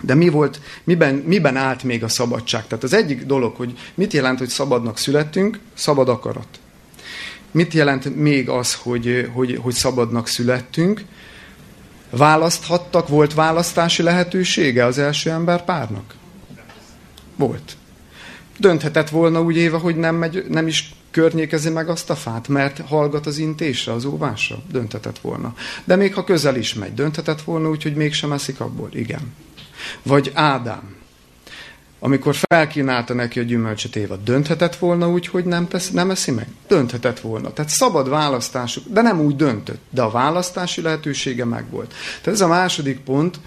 [0.00, 2.66] De mi volt, miben, miben állt még a szabadság?
[2.66, 5.58] Tehát az egyik dolog, hogy mit jelent, hogy szabadnak születtünk?
[5.74, 6.60] Szabad akarat.
[7.50, 11.04] Mit jelent még az, hogy, hogy, hogy szabadnak születtünk?
[12.10, 16.14] Választhattak, volt választási lehetősége az első ember párnak?
[17.36, 17.76] Volt.
[18.58, 22.80] Dönthetett volna úgy éve, hogy nem, megy, nem is környékezi meg azt a fát, mert
[22.80, 24.56] hallgat az intésre, az óvásra?
[24.70, 25.54] Dönthetett volna.
[25.84, 28.88] De még ha közel is megy, dönthetett volna úgy, hogy mégsem eszik abból?
[28.92, 29.34] Igen.
[30.02, 30.96] Vagy Ádám,
[31.98, 36.46] amikor felkínálta neki a gyümölcsöt Éva, dönthetett volna úgy, hogy nem, tesz, nem eszi meg?
[36.68, 37.52] Dönthetett volna.
[37.52, 41.94] Tehát szabad választásuk, de nem úgy döntött, de a választási lehetősége megvolt.
[42.20, 43.40] Tehát ez a második pont,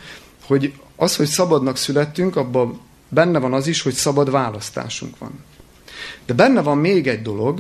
[0.46, 5.32] hogy az, hogy szabadnak születtünk, abban benne van az is, hogy szabad választásunk van.
[6.26, 7.60] De benne van még egy dolog,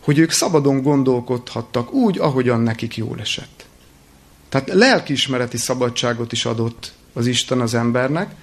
[0.00, 3.66] hogy ők szabadon gondolkodhattak úgy, ahogyan nekik jól esett.
[4.48, 8.34] Tehát lelkiismereti szabadságot is adott az Isten az embernek,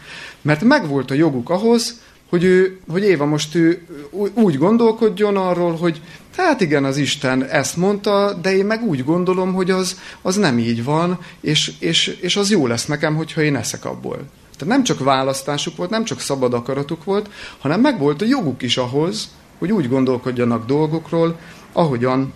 [0.42, 3.86] mert megvolt a joguk ahhoz, hogy, ő, hogy Éva most ő
[4.34, 6.02] úgy gondolkodjon arról, hogy
[6.38, 10.60] hát igen, az Isten ezt mondta, de én meg úgy gondolom, hogy az, az nem
[10.60, 14.30] így van, és, és, és az jó lesz nekem, hogyha én eszek abból.
[14.60, 18.78] Tehát nem csak választásuk volt, nem csak szabad akaratuk volt, hanem megvolt a joguk is
[18.78, 21.40] ahhoz, hogy úgy gondolkodjanak dolgokról,
[21.72, 22.34] ahogyan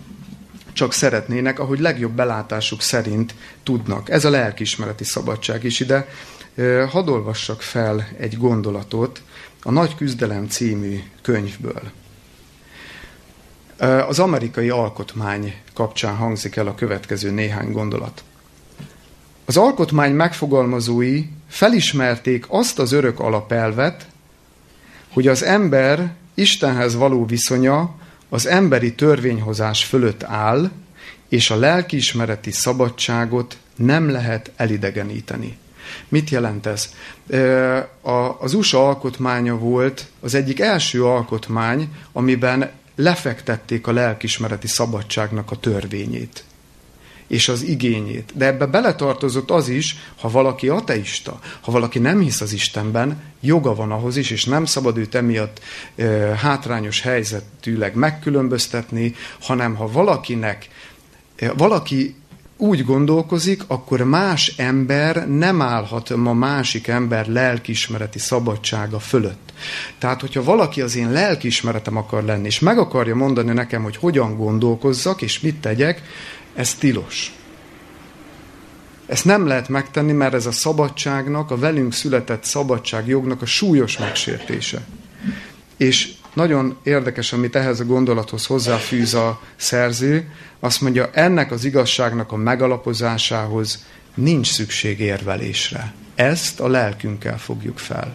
[0.72, 4.10] csak szeretnének, ahogy legjobb belátásuk szerint tudnak.
[4.10, 6.08] Ez a lelkismereti szabadság is ide.
[6.90, 9.22] Hadd olvassak fel egy gondolatot
[9.62, 11.82] a Nagy Küzdelem című könyvből.
[14.08, 18.22] Az amerikai alkotmány kapcsán hangzik el a következő néhány gondolat.
[19.44, 24.06] Az alkotmány megfogalmazói felismerték azt az örök alapelvet,
[25.12, 27.94] hogy az ember Istenhez való viszonya
[28.28, 30.70] az emberi törvényhozás fölött áll,
[31.28, 35.56] és a lelkiismereti szabadságot nem lehet elidegeníteni.
[36.08, 36.94] Mit jelent ez?
[38.38, 46.44] Az USA alkotmánya volt az egyik első alkotmány, amiben lefektették a lelkismereti szabadságnak a törvényét
[47.26, 48.32] és az igényét.
[48.34, 53.74] De ebbe beletartozott az is, ha valaki ateista, ha valaki nem hisz az Istenben, joga
[53.74, 55.60] van ahhoz is, és nem szabad őt emiatt
[55.96, 56.04] e,
[56.36, 60.68] hátrányos helyzetűleg megkülönböztetni, hanem ha valakinek,
[61.36, 62.14] e, valaki
[62.56, 69.52] úgy gondolkozik, akkor más ember nem állhat ma másik ember lelkismereti szabadsága fölött.
[69.98, 74.36] Tehát, hogyha valaki az én lelkismeretem akar lenni, és meg akarja mondani nekem, hogy hogyan
[74.36, 76.02] gondolkozzak, és mit tegyek,
[76.54, 77.32] ez tilos.
[79.06, 84.86] Ezt nem lehet megtenni, mert ez a szabadságnak, a velünk született szabadságjognak a súlyos megsértése.
[85.76, 92.32] És nagyon érdekes, amit ehhez a gondolathoz hozzáfűz a szerző, azt mondja, ennek az igazságnak
[92.32, 95.94] a megalapozásához nincs szükség érvelésre.
[96.14, 98.14] Ezt a lelkünkkel fogjuk fel.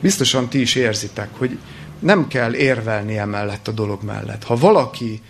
[0.00, 1.58] Biztosan ti is érzitek, hogy
[1.98, 4.44] nem kell érvelni emellett a dolog mellett.
[4.44, 5.22] Ha valaki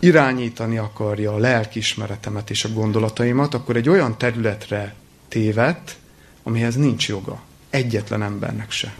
[0.00, 4.94] irányítani akarja a lelkiismeretemet és a gondolataimat, akkor egy olyan területre
[5.28, 5.96] tévet,
[6.42, 7.40] amihez nincs joga.
[7.70, 8.94] Egyetlen embernek se.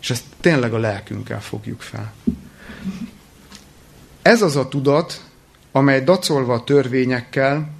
[0.00, 2.12] És ezt tényleg a lelkünkkel fogjuk fel.
[4.22, 5.24] Ez az a tudat,
[5.72, 7.70] amely dacolva a törvényekkel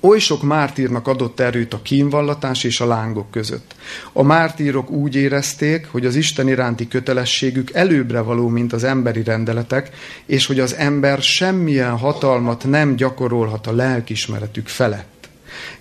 [0.00, 3.74] Oly sok mártírnak adott erőt a kínvallatás és a lángok között.
[4.12, 9.90] A mártírok úgy érezték, hogy az Isten iránti kötelességük előbbre való, mint az emberi rendeletek,
[10.26, 15.28] és hogy az ember semmilyen hatalmat nem gyakorolhat a lelkismeretük felett.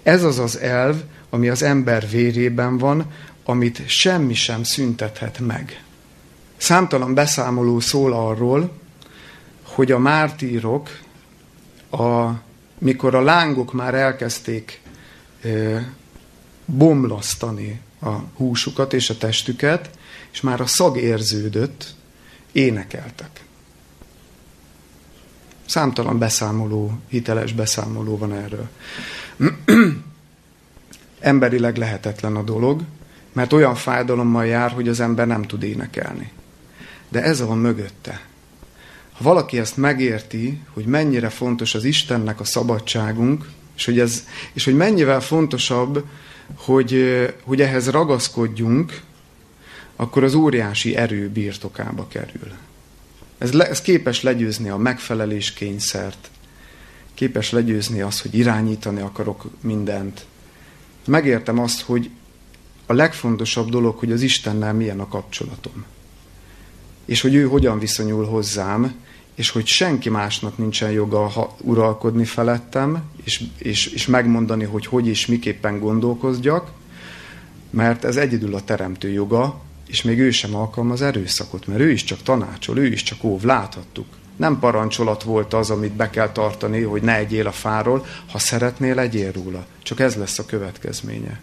[0.04, 0.96] Ez az az elv,
[1.30, 3.12] ami az ember vérében van,
[3.46, 5.82] amit semmi sem szüntethet meg.
[6.58, 8.72] Számtalan beszámoló szól arról,
[9.64, 10.90] hogy a mártírok
[11.92, 12.30] a
[12.80, 14.82] mikor a lángok már elkezdték
[16.66, 19.90] bomlasztani a húsukat és a testüket,
[20.32, 21.96] és már a szag érződött,
[22.52, 23.44] énekeltek.
[25.66, 28.70] Számtalan beszámoló, hiteles beszámoló van erről.
[31.20, 32.82] Emberileg lehetetlen a dolog,
[33.34, 36.32] mert olyan fájdalommal jár, hogy az ember nem tud énekelni.
[37.10, 38.22] De ez van mögötte.
[39.18, 44.66] Ha valaki ezt megérti, hogy mennyire fontos az Istennek a szabadságunk, és hogy, ez, és
[44.66, 46.06] hogy mennyivel fontosabb,
[46.56, 47.04] hogy,
[47.44, 49.02] hogy ehhez ragaszkodjunk,
[49.96, 52.52] akkor az óriási erő birtokába kerül.
[53.38, 56.30] Ez, le, ez képes legyőzni a megfelelés kényszert,
[57.14, 60.26] képes legyőzni azt, hogy irányítani akarok mindent.
[61.06, 62.10] Megértem azt, hogy
[62.86, 65.86] a legfontosabb dolog, hogy az Istennel milyen a kapcsolatom.
[67.06, 69.06] És hogy ő hogyan viszonyul hozzám,
[69.38, 75.08] és hogy senki másnak nincsen joga ha uralkodni felettem, és, és, és megmondani, hogy hogy
[75.08, 76.72] és miképpen gondolkozjak,
[77.70, 82.04] mert ez egyedül a teremtő joga, és még ő sem alkalmaz erőszakot, mert ő is
[82.04, 84.06] csak tanácsol, ő is csak óv, láthattuk.
[84.36, 89.00] Nem parancsolat volt az, amit be kell tartani, hogy ne egyél a fáról, ha szeretnél,
[89.00, 89.66] egyél róla.
[89.84, 91.42] Csak ez lesz a következménye.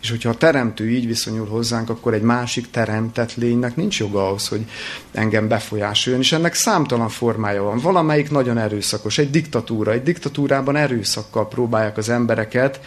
[0.00, 4.48] És hogyha a teremtő így viszonyul hozzánk, akkor egy másik teremtett lénynek nincs joga ahhoz,
[4.48, 4.64] hogy
[5.12, 7.78] engem befolyásoljon, és ennek számtalan formája van.
[7.78, 9.92] Valamelyik nagyon erőszakos, egy diktatúra.
[9.92, 12.80] Egy diktatúrában erőszakkal próbálják az embereket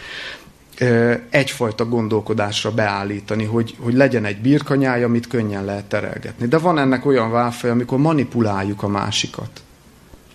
[1.30, 6.46] egyfajta gondolkodásra beállítani, hogy, hogy legyen egy birkanyája, amit könnyen lehet terelgetni.
[6.46, 9.62] De van ennek olyan válfaj, amikor manipuláljuk a másikat.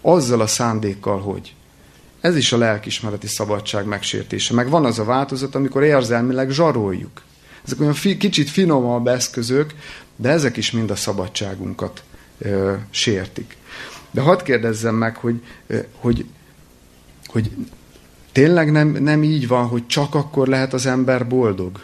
[0.02, 1.55] Azzal a szándékkal, hogy
[2.26, 4.54] ez is a lelkismereti szabadság megsértése.
[4.54, 7.22] Meg van az a változat, amikor érzelmileg zsaroljuk.
[7.66, 9.74] Ezek olyan fi, kicsit finomabb eszközök,
[10.16, 12.04] de ezek is mind a szabadságunkat
[12.38, 13.58] ö, sértik.
[14.12, 16.26] De hadd kérdezzem meg, hogy, ö, hogy,
[17.26, 17.52] hogy
[18.32, 21.82] tényleg nem, nem így van, hogy csak akkor lehet az ember boldog?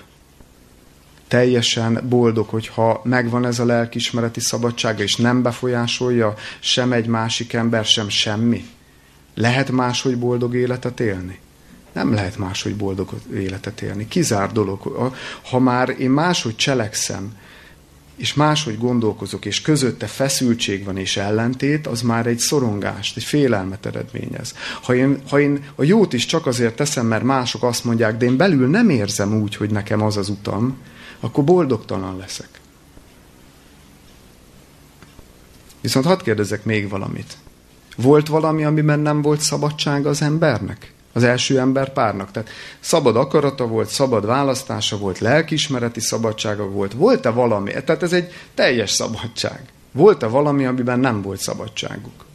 [1.27, 7.85] Teljesen boldog, hogyha megvan ez a lelkismereti szabadsága, és nem befolyásolja sem egy másik ember,
[7.85, 8.65] sem semmi?
[9.33, 11.39] Lehet máshogy boldog életet élni?
[11.91, 14.07] Nem lehet máshogy boldog életet élni.
[14.07, 15.11] Kizár dolog.
[15.49, 17.37] Ha már én máshogy cselekszem,
[18.15, 23.85] és máshogy gondolkozok, és közötte feszültség van és ellentét, az már egy szorongást, egy félelmet
[23.85, 24.55] eredményez.
[24.81, 28.25] Ha én, ha én a jót is csak azért teszem, mert mások azt mondják, de
[28.25, 30.77] én belül nem érzem úgy, hogy nekem az az utam,
[31.19, 32.49] akkor boldogtalan leszek.
[35.81, 37.37] Viszont hadd kérdezek még valamit.
[38.01, 40.93] Volt valami, amiben nem volt szabadság az embernek?
[41.13, 42.31] Az első ember párnak.
[42.31, 46.93] Tehát szabad akarata volt, szabad választása volt, lelkismereti szabadsága volt.
[46.93, 47.71] Volt-e valami?
[47.71, 49.65] Tehát ez egy teljes szabadság.
[49.91, 52.25] Volt-e valami, amiben nem volt szabadságuk?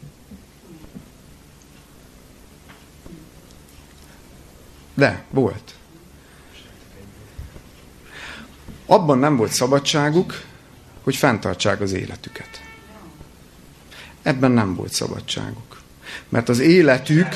[4.93, 5.73] De, volt.
[8.85, 10.41] Abban nem volt szabadságuk,
[11.03, 12.66] hogy fenntartsák az életüket.
[14.27, 15.81] Ebben nem volt szabadságuk.
[16.29, 17.27] Mert az életük,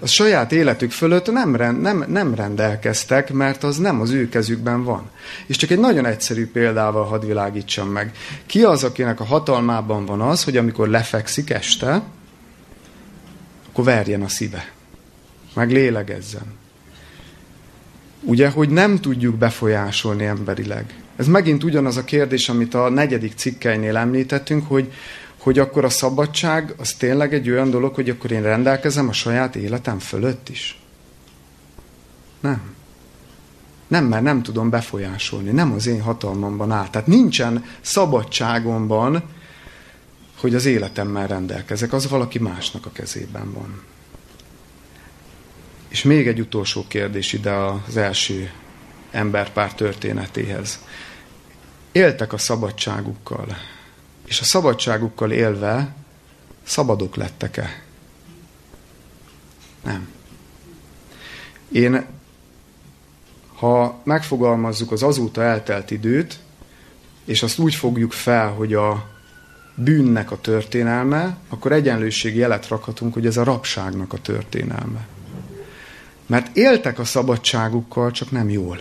[0.00, 5.10] a saját életük fölött nem, nem, nem rendelkeztek, mert az nem az ő kezükben van.
[5.46, 8.16] És csak egy nagyon egyszerű példával hadd világítsam meg.
[8.46, 12.02] Ki az, akinek a hatalmában van az, hogy amikor lefekszik este,
[13.68, 14.70] akkor verjen a szíve.
[15.54, 16.58] Meg lélegezzen.
[18.20, 20.94] Ugye, hogy nem tudjuk befolyásolni emberileg.
[21.16, 24.92] Ez megint ugyanaz a kérdés, amit a negyedik cikkeinél említettünk, hogy
[25.40, 29.56] hogy akkor a szabadság az tényleg egy olyan dolog, hogy akkor én rendelkezem a saját
[29.56, 30.80] életem fölött is?
[32.40, 32.74] Nem.
[33.88, 35.50] Nem, mert nem tudom befolyásolni.
[35.50, 36.88] Nem az én hatalmamban áll.
[36.88, 39.22] Tehát nincsen szabadságomban,
[40.40, 41.92] hogy az életemmel rendelkezek.
[41.92, 43.82] Az valaki másnak a kezében van.
[45.88, 48.50] És még egy utolsó kérdés ide az első
[49.10, 50.84] emberpár történetéhez.
[51.92, 53.56] Éltek a szabadságukkal
[54.30, 55.94] és a szabadságukkal élve
[56.62, 57.82] szabadok lettek-e?
[59.84, 60.08] Nem.
[61.72, 62.04] Én,
[63.54, 66.38] ha megfogalmazzuk az azóta eltelt időt,
[67.24, 69.10] és azt úgy fogjuk fel, hogy a
[69.74, 75.06] bűnnek a történelme, akkor egyenlőség jelet rakhatunk, hogy ez a rabságnak a történelme.
[76.26, 78.78] Mert éltek a szabadságukkal, csak nem jól.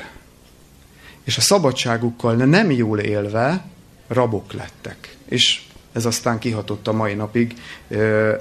[1.24, 3.66] És a szabadságukkal nem jól élve
[4.08, 5.62] rabok lettek és
[5.94, 7.54] ez aztán kihatott a mai napig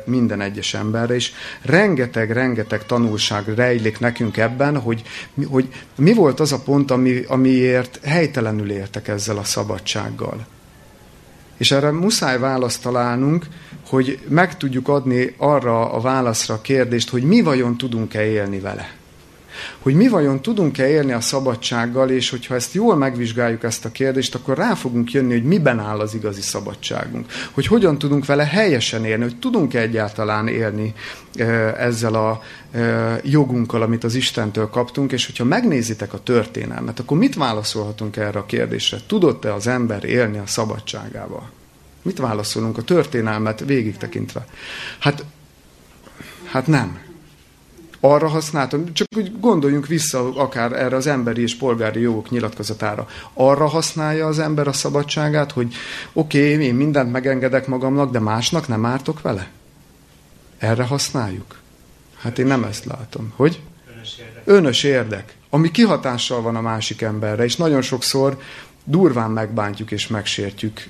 [0.05, 1.33] minden egyes emberre, és
[1.63, 5.03] rengeteg-rengeteg tanulság rejlik nekünk ebben, hogy,
[5.47, 10.47] hogy mi volt az a pont, ami, amiért helytelenül értek ezzel a szabadsággal.
[11.57, 13.47] És erre muszáj választ találnunk,
[13.87, 18.93] hogy meg tudjuk adni arra a válaszra a kérdést, hogy mi vajon tudunk-e élni vele.
[19.79, 24.35] Hogy mi vajon tudunk-e élni a szabadsággal, és hogyha ezt jól megvizsgáljuk ezt a kérdést,
[24.35, 27.27] akkor rá fogunk jönni, hogy miben áll az igazi szabadságunk.
[27.51, 30.95] Hogy hogyan tudunk vele helyesen élni, hogy tudunk-e egyáltalán élni
[31.77, 32.43] ezzel a
[33.23, 38.47] jogunkkal, amit az Istentől kaptunk, és hogyha megnézitek a történelmet, akkor mit válaszolhatunk erre a
[38.47, 38.99] kérdésre?
[39.07, 41.51] Tudott-e az ember élni a szabadságával?
[42.03, 44.47] Mit válaszolunk a történelmet végig tekintve?
[44.99, 45.25] Hát,
[46.45, 47.08] hát nem
[48.01, 53.09] arra használtam, csak úgy gondoljunk vissza akár erre az emberi és polgári jogok nyilatkozatára.
[53.33, 55.75] Arra használja az ember a szabadságát, hogy
[56.13, 59.51] oké, okay, én mindent megengedek magamnak, de másnak nem ártok vele?
[60.59, 61.59] Erre használjuk?
[62.17, 63.33] Hát én nem ezt látom.
[63.37, 63.61] Hogy?
[63.95, 64.43] Önös érdek.
[64.45, 68.39] Önös érdek, ami kihatással van a másik emberre, és nagyon sokszor
[68.89, 70.89] durván megbántjuk és megsértjük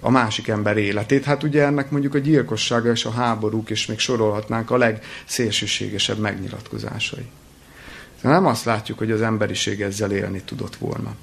[0.00, 1.24] a másik ember életét.
[1.24, 7.26] Hát ugye ennek mondjuk a gyilkossága és a háborúk, és még sorolhatnánk a legszélsőségesebb megnyilatkozásai.
[8.22, 11.14] De nem azt látjuk, hogy az emberiség ezzel élni tudott volna.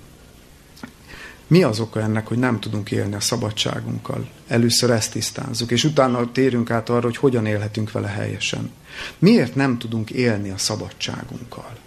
[1.47, 4.29] Mi az oka ennek, hogy nem tudunk élni a szabadságunkkal?
[4.47, 8.71] Először ezt tisztázzuk, és utána térünk át arra, hogy hogyan élhetünk vele helyesen.
[9.19, 11.77] Miért nem tudunk élni a szabadságunkkal?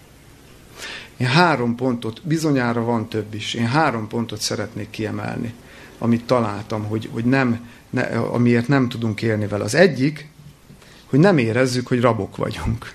[1.17, 5.55] Én három pontot, bizonyára van több is, én három pontot szeretnék kiemelni,
[5.99, 9.65] amit találtam, hogy, hogy nem, ne, amiért nem tudunk élni vele.
[9.65, 10.29] Az egyik,
[11.07, 12.95] hogy nem érezzük, hogy rabok vagyunk.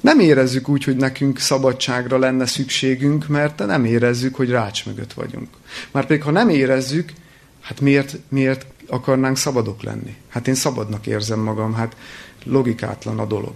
[0.00, 5.48] Nem érezzük úgy, hogy nekünk szabadságra lenne szükségünk, mert nem érezzük, hogy rács mögött vagyunk.
[5.90, 7.12] Már pedig, ha nem érezzük,
[7.60, 10.16] hát miért, miért akarnánk szabadok lenni?
[10.28, 11.96] Hát én szabadnak érzem magam, hát
[12.44, 13.54] logikátlan a dolog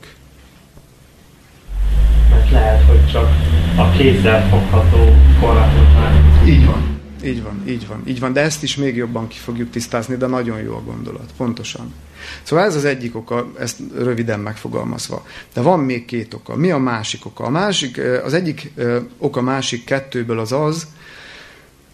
[2.52, 3.28] lehet, hogy csak
[3.76, 6.44] a kézzel fogható korlátoknál.
[6.46, 7.00] Így van.
[7.24, 10.26] Így van, így van, így van, de ezt is még jobban ki fogjuk tisztázni, de
[10.26, 11.94] nagyon jó a gondolat, pontosan.
[12.42, 15.26] Szóval ez az egyik oka, ezt röviden megfogalmazva.
[15.54, 16.56] De van még két oka.
[16.56, 17.44] Mi a másik oka?
[17.44, 18.72] A másik, az egyik
[19.18, 20.86] oka másik kettőből az az,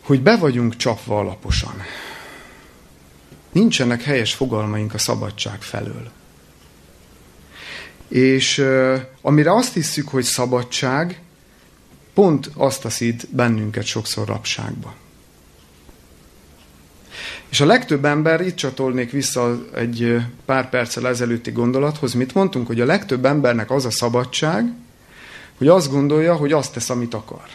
[0.03, 1.83] hogy be vagyunk csapva alaposan.
[3.53, 6.11] Nincsenek helyes fogalmaink a szabadság felől.
[8.09, 8.65] És
[9.21, 11.21] amire azt hiszük, hogy szabadság,
[12.15, 14.95] pont azt taszít bennünket sokszor rabságba.
[17.49, 22.81] És a legtöbb ember, itt csatolnék vissza egy pár perccel ezelőtti gondolathoz, mit mondtunk, hogy
[22.81, 24.73] a legtöbb embernek az a szabadság,
[25.59, 27.47] hogy azt gondolja, hogy azt tesz, amit akar.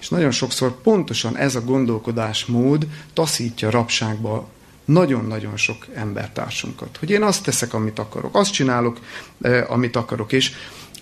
[0.00, 4.48] És nagyon sokszor pontosan ez a gondolkodásmód taszítja rabságba
[4.86, 6.96] nagyon-nagyon sok embertársunkat.
[6.96, 8.98] Hogy én azt teszek, amit akarok, azt csinálok,
[9.40, 10.52] eh, amit akarok, és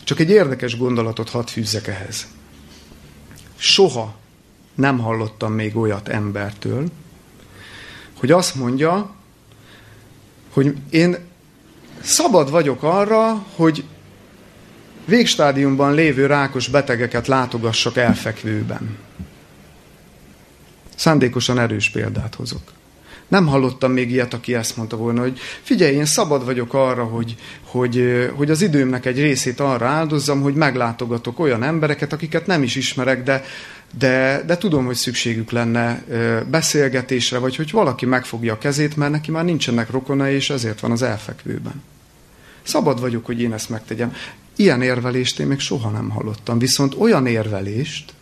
[0.04, 2.26] csak egy érdekes gondolatot hadd fűzzek ehhez.
[3.56, 4.14] Soha
[4.74, 6.88] nem hallottam még olyat embertől,
[8.18, 9.14] hogy azt mondja,
[10.52, 11.16] hogy én
[12.02, 13.84] szabad vagyok arra, hogy
[15.04, 18.96] végstádiumban lévő rákos betegeket látogassak elfekvőben.
[20.94, 22.72] Szándékosan erős példát hozok.
[23.34, 27.36] Nem hallottam még ilyet, aki ezt mondta volna, hogy figyelj, én szabad vagyok arra, hogy,
[27.62, 32.74] hogy, hogy az időmnek egy részét arra áldozzam, hogy meglátogatok olyan embereket, akiket nem is
[32.74, 33.44] ismerek, de,
[33.98, 36.04] de, de tudom, hogy szükségük lenne
[36.50, 40.90] beszélgetésre, vagy hogy valaki megfogja a kezét, mert neki már nincsenek rokonai, és ezért van
[40.90, 41.82] az elfekvőben.
[42.62, 44.14] Szabad vagyok, hogy én ezt megtegyem.
[44.56, 46.58] Ilyen érvelést én még soha nem hallottam.
[46.58, 48.12] Viszont olyan érvelést,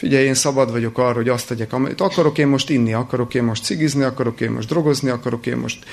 [0.00, 3.42] figyelj, én szabad vagyok arra, hogy azt tegyek, amit akarok én most inni, akarok én
[3.42, 5.84] most cigizni, akarok én most drogozni, akarok én most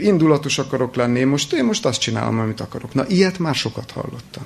[0.00, 2.94] indulatos akarok lenni, én most, én most azt csinálom, amit akarok.
[2.94, 4.44] Na, ilyet már sokat hallottam.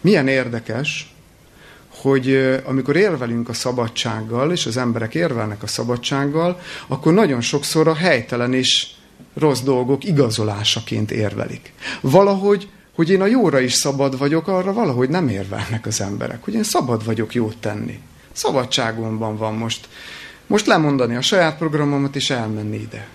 [0.00, 1.14] Milyen érdekes,
[1.88, 7.94] hogy amikor érvelünk a szabadsággal, és az emberek érvelnek a szabadsággal, akkor nagyon sokszor a
[7.94, 8.86] helytelen és
[9.34, 11.72] rossz dolgok igazolásaként érvelik.
[12.00, 16.54] Valahogy hogy én a jóra is szabad vagyok, arra valahogy nem érvelnek az emberek, hogy
[16.54, 18.00] én szabad vagyok jót tenni.
[18.32, 19.88] Szabadságomban van most.
[20.46, 23.08] Most lemondani a saját programomat és elmenni ide.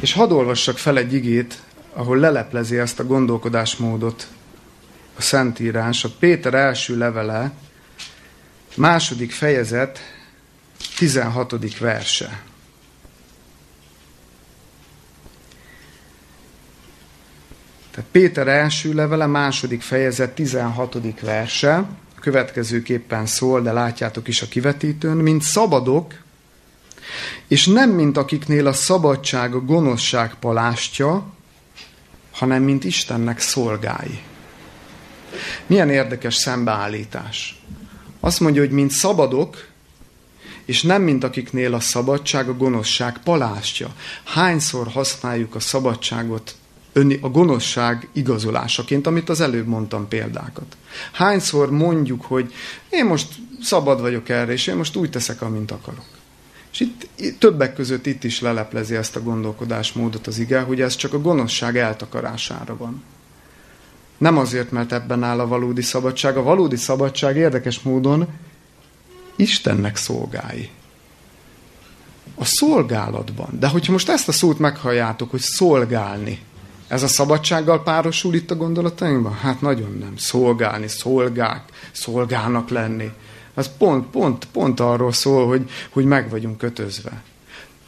[0.00, 1.62] És hadd olvassak fel egy igét,
[1.92, 4.26] ahol leleplezi ezt a gondolkodásmódot
[5.16, 7.52] a Szentírás, a Péter első levele,
[8.74, 9.98] második fejezet,
[10.96, 11.78] 16.
[11.78, 12.42] verse.
[17.92, 21.20] Tehát Péter első levele, második fejezet, 16.
[21.20, 21.84] verse,
[22.20, 26.14] következőképpen szól, de látjátok is a kivetítőn, mint szabadok,
[27.48, 31.32] és nem mint akiknél a szabadság a gonoszság palástja,
[32.32, 34.22] hanem mint Istennek szolgái.
[35.66, 37.62] Milyen érdekes szembeállítás.
[38.20, 39.66] Azt mondja, hogy mint szabadok,
[40.64, 43.94] és nem mint akiknél a szabadság a gonoszság palástja.
[44.24, 46.54] Hányszor használjuk a szabadságot
[47.20, 50.76] a gonoszság igazolásaként, amit az előbb mondtam példákat.
[51.12, 52.52] Hányszor mondjuk, hogy
[52.88, 53.28] én most
[53.62, 56.04] szabad vagyok erre, és én most úgy teszek, amint akarok.
[56.72, 61.12] És itt többek között itt is leleplezi ezt a gondolkodásmódot az ige, hogy ez csak
[61.12, 63.02] a gonoszság eltakarására van.
[64.18, 66.36] Nem azért, mert ebben áll a valódi szabadság.
[66.36, 68.26] A valódi szabadság érdekes módon
[69.36, 70.70] Istennek szolgái.
[72.34, 73.58] A szolgálatban.
[73.58, 76.38] De hogyha most ezt a szót meghalljátok, hogy szolgálni,
[76.92, 79.34] ez a szabadsággal párosul itt a gondolatainkban?
[79.34, 80.16] Hát nagyon nem.
[80.16, 81.62] Szolgálni, szolgák,
[81.92, 83.10] szolgának lenni.
[83.54, 87.22] Az pont, pont, pont arról szól, hogy, hogy meg vagyunk kötözve.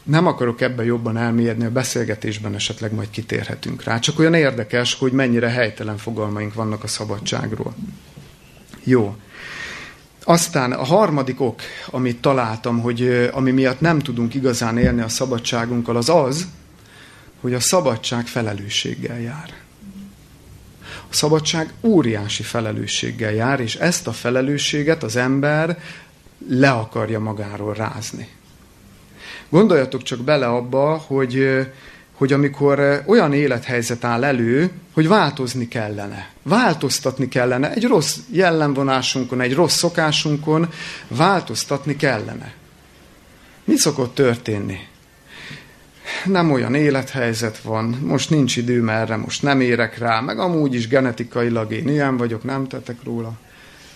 [0.03, 3.99] Nem akarok ebben jobban elmélyedni, a beszélgetésben esetleg majd kitérhetünk rá.
[3.99, 7.73] Csak olyan érdekes, hogy mennyire helytelen fogalmaink vannak a szabadságról.
[8.83, 9.15] Jó.
[10.23, 15.95] Aztán a harmadik ok, amit találtam, hogy ami miatt nem tudunk igazán élni a szabadságunkkal,
[15.95, 16.47] az az,
[17.45, 19.53] hogy a szabadság felelősséggel jár.
[20.81, 25.79] A szabadság óriási felelősséggel jár, és ezt a felelősséget az ember
[26.49, 28.27] le akarja magáról rázni.
[29.49, 31.67] Gondoljatok csak bele abba, hogy,
[32.13, 39.53] hogy amikor olyan élethelyzet áll elő, hogy változni kellene, változtatni kellene, egy rossz jellemvonásunkon, egy
[39.53, 40.69] rossz szokásunkon
[41.07, 42.53] változtatni kellene.
[43.63, 44.93] Mi szokott történni?
[46.25, 50.87] Nem olyan élethelyzet van, most nincs időm erre, most nem érek rá, meg amúgy is
[50.87, 53.33] genetikailag én ilyen vagyok, nem tettek róla.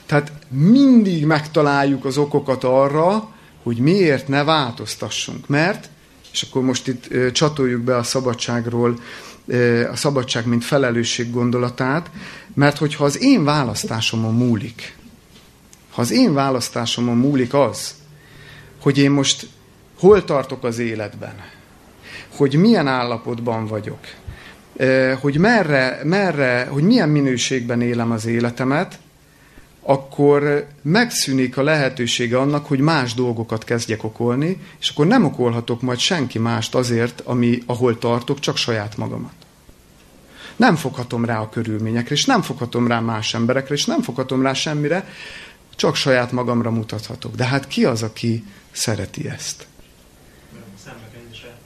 [0.05, 3.29] Tehát mindig megtaláljuk az okokat arra,
[3.63, 5.47] hogy miért ne változtassunk.
[5.47, 5.89] Mert,
[6.31, 8.99] és akkor most itt ö, csatoljuk be a szabadságról,
[9.47, 12.09] ö, a szabadság mint felelősség gondolatát,
[12.53, 14.95] mert hogyha az én választásomon múlik,
[15.91, 17.95] ha az én választásomon múlik az,
[18.81, 19.47] hogy én most
[19.99, 21.33] hol tartok az életben,
[22.39, 23.99] hogy milyen állapotban vagyok,
[25.21, 28.99] hogy merre, merre, hogy milyen minőségben élem az életemet,
[29.81, 35.99] akkor megszűnik a lehetősége annak, hogy más dolgokat kezdjek okolni, és akkor nem okolhatok majd
[35.99, 39.33] senki mást azért, ami, ahol tartok, csak saját magamat.
[40.55, 44.53] Nem foghatom rá a körülményekre, és nem foghatom rá más emberekre, és nem foghatom rá
[44.53, 45.07] semmire,
[45.75, 47.35] csak saját magamra mutathatok.
[47.35, 49.67] De hát ki az, aki szereti ezt?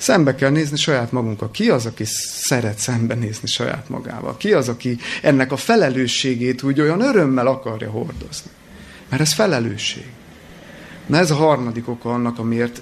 [0.03, 1.51] Szembe kell nézni saját magunkkal.
[1.51, 4.37] Ki az, aki szeret szembenézni saját magával?
[4.37, 8.51] Ki az, aki ennek a felelősségét úgy olyan örömmel akarja hordozni?
[9.09, 10.05] Mert ez felelősség.
[11.05, 12.81] Na ez a harmadik oka annak, amiért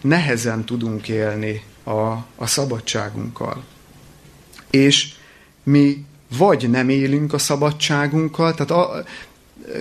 [0.00, 3.64] nehezen tudunk élni a, a szabadságunkkal.
[4.70, 5.12] És
[5.62, 6.04] mi
[6.36, 9.04] vagy nem élünk a szabadságunkkal, tehát a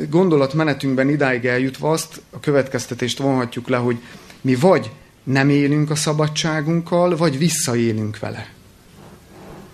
[0.10, 3.98] gondolatmenetünkben idáig eljutva azt a következtetést vonhatjuk le, hogy
[4.42, 4.92] mi vagy
[5.32, 8.50] nem élünk a szabadságunkkal, vagy visszaélünk vele.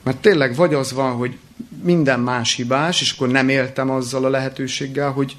[0.03, 1.37] Mert tényleg vagy az van, hogy
[1.83, 5.35] minden más hibás, és akkor nem éltem azzal a lehetőséggel, hogy,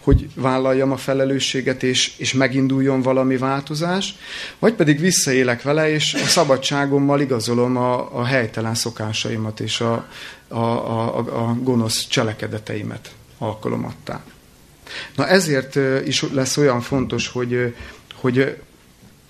[0.00, 4.14] hogy vállaljam a felelősséget, és, és meginduljon valami változás,
[4.58, 10.08] vagy pedig visszaélek vele, és a szabadságommal igazolom a, a helytelen szokásaimat és a,
[10.48, 14.22] a, a, a gonosz cselekedeteimet alkalomattá.
[15.16, 17.74] Na ezért is lesz olyan fontos, hogy,
[18.14, 18.56] hogy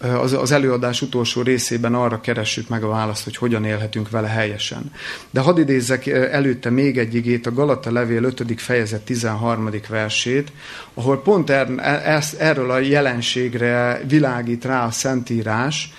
[0.00, 4.92] az, az előadás utolsó részében arra keressük meg a választ, hogy hogyan élhetünk vele helyesen.
[5.30, 8.60] De hadd idézzek előtte még egy igét, a Galata levél 5.
[8.60, 9.70] fejezet 13.
[9.88, 10.52] versét,
[10.94, 15.92] ahol pont er, er, erről a jelenségre világít rá a Szentírás,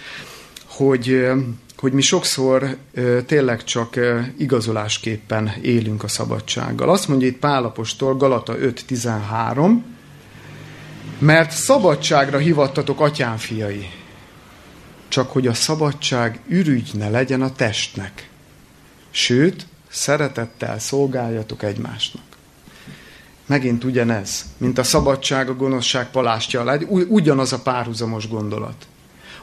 [0.65, 1.27] hogy,
[1.77, 2.77] hogy mi sokszor
[3.25, 3.99] tényleg csak
[4.37, 6.89] igazolásképpen élünk a szabadsággal.
[6.89, 9.81] Azt mondja itt Pálapostól, Galata 5.13,
[11.21, 13.89] mert szabadságra hivattatok atyám fiai,
[15.07, 18.29] csak hogy a szabadság ürügy ne legyen a testnek.
[19.11, 22.23] Sőt, szeretettel szolgáljatok egymásnak.
[23.45, 28.87] Megint ugyanez, mint a szabadság a gonoszság palástja ugyanaz a párhuzamos gondolat.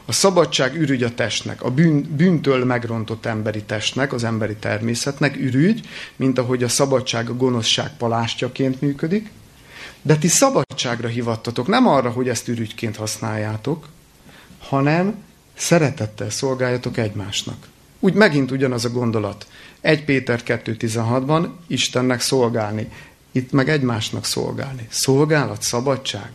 [0.05, 5.87] A szabadság ürügy a testnek, a bűn, bűntől megrontott emberi testnek, az emberi természetnek ürügy,
[6.15, 9.29] mint ahogy a szabadság a gonoszság palástjaként működik,
[10.01, 13.87] de ti szabadságra hivattatok, nem arra, hogy ezt ürügyként használjátok,
[14.59, 15.23] hanem
[15.55, 17.67] szeretettel szolgáljatok egymásnak.
[17.99, 19.47] Úgy megint ugyanaz a gondolat.
[19.81, 22.91] 1 Péter 2.16-ban Istennek szolgálni,
[23.31, 24.87] itt meg egymásnak szolgálni.
[24.89, 26.29] Szolgálat, szabadság.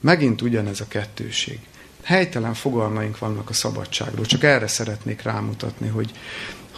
[0.00, 1.58] Megint ugyanez a kettőség.
[2.02, 6.10] Helytelen fogalmaink vannak a szabadságról, csak erre szeretnék rámutatni, hogy,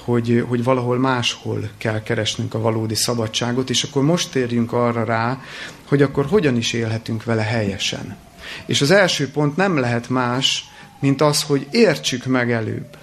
[0.05, 5.40] hogy, hogy valahol máshol kell keresnünk a valódi szabadságot, és akkor most térjünk arra rá,
[5.88, 8.16] hogy akkor hogyan is élhetünk vele helyesen.
[8.66, 10.64] És az első pont nem lehet más,
[11.01, 12.96] mint az, hogy értsük meg előbb,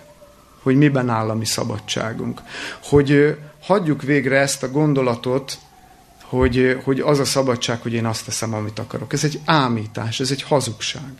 [0.61, 2.41] hogy miben áll a mi szabadságunk.
[2.83, 5.57] Hogy hagyjuk végre ezt a gondolatot,
[6.23, 9.13] hogy, hogy az a szabadság, hogy én azt teszem, amit akarok.
[9.13, 11.13] Ez egy ámítás, ez egy hazugság.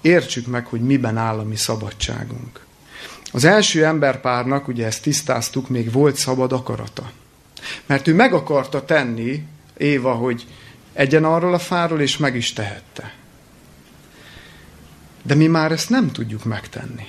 [0.00, 2.64] Értsük meg, hogy miben áll a mi szabadságunk.
[3.34, 7.10] Az első emberpárnak, ugye ezt tisztáztuk, még volt szabad akarata.
[7.86, 9.42] Mert ő meg akarta tenni,
[9.76, 10.46] Éva, hogy
[10.92, 13.14] egyen arról a fáról, és meg is tehette.
[15.22, 17.06] De mi már ezt nem tudjuk megtenni.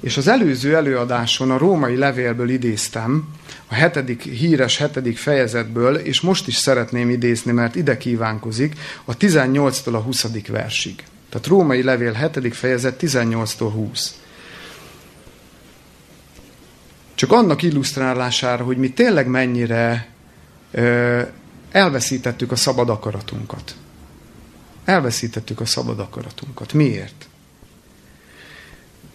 [0.00, 3.28] És az előző előadáson a római levélből idéztem,
[3.66, 9.94] a hetedik, híres hetedik fejezetből, és most is szeretném idézni, mert ide kívánkozik, a 18-tól
[9.94, 10.26] a 20.
[10.48, 11.04] versig.
[11.28, 12.54] Tehát római levél 7.
[12.54, 14.21] fejezet 18-tól 20.
[17.22, 20.08] Csak annak illusztrálására, hogy mi tényleg mennyire
[20.70, 21.22] ö,
[21.70, 23.76] elveszítettük a szabad akaratunkat.
[24.84, 26.72] Elveszítettük a szabad akaratunkat.
[26.72, 27.28] Miért?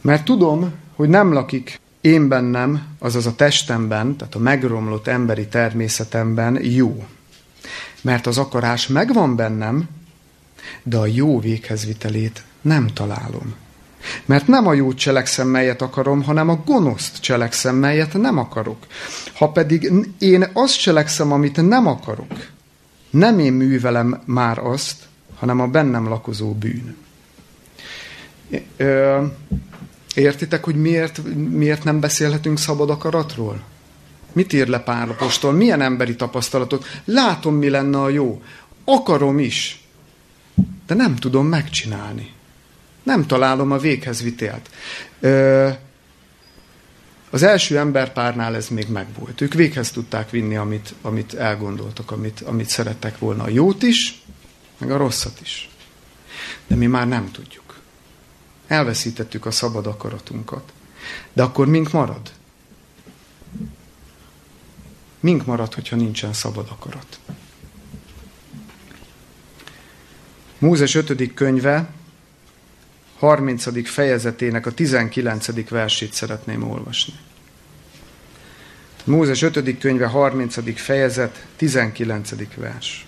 [0.02, 6.64] Mert tudom, hogy nem lakik én bennem, azaz a testemben, tehát a megromlott emberi természetemben
[6.64, 7.06] jó.
[8.02, 9.90] Mert az akarás megvan bennem,
[10.84, 13.56] de a jó véghezvitelét nem találom.
[14.26, 18.88] Mert nem a jót cselekszem, melyet akarom, hanem a gonoszt cselekszem, melyet nem akarok.
[19.36, 22.48] Ha pedig én azt cselekszem, amit nem akarok,
[23.10, 24.96] nem én művelem már azt,
[25.36, 26.96] hanem a bennem lakozó bűn.
[30.16, 33.64] Értitek, hogy miért, miért nem beszélhetünk szabad akaratról?
[34.32, 35.52] Mit ír le Pál apostol?
[35.52, 36.86] Milyen emberi tapasztalatot?
[37.06, 38.42] Látom, mi lenne a jó.
[38.86, 39.88] Akarom is,
[40.88, 42.32] de nem tudom megcsinálni.
[43.08, 44.70] Nem találom a véghez vitélt.
[47.30, 49.42] Az első emberpárnál ez még megvolt.
[49.42, 53.44] Ők véghez tudták vinni, amit, amit elgondoltak, amit, amit szerettek volna.
[53.44, 54.24] A jót is,
[54.78, 55.70] meg a rosszat is.
[56.68, 57.80] De mi már nem tudjuk.
[58.68, 60.74] Elveszítettük a szabad akaratunkat.
[61.34, 62.32] De akkor mink marad?
[65.20, 67.20] Mink marad, hogyha nincsen szabad akarat?
[70.60, 71.34] Mózes 5.
[71.34, 71.96] könyve
[73.20, 73.90] 30.
[73.90, 75.70] fejezetének a 19.
[75.70, 77.14] versét szeretném olvasni.
[79.04, 79.78] Mózes 5.
[79.78, 80.80] könyve 30.
[80.80, 82.32] fejezet 19.
[82.56, 83.06] vers.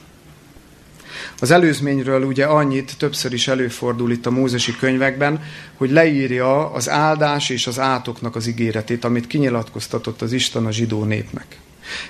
[1.40, 5.44] Az előzményről ugye annyit többször is előfordul itt a mózesi könyvekben,
[5.78, 11.04] hogy leírja az áldás és az átoknak az ígéretét, amit kinyilatkoztatott az Isten a zsidó
[11.04, 11.60] népnek.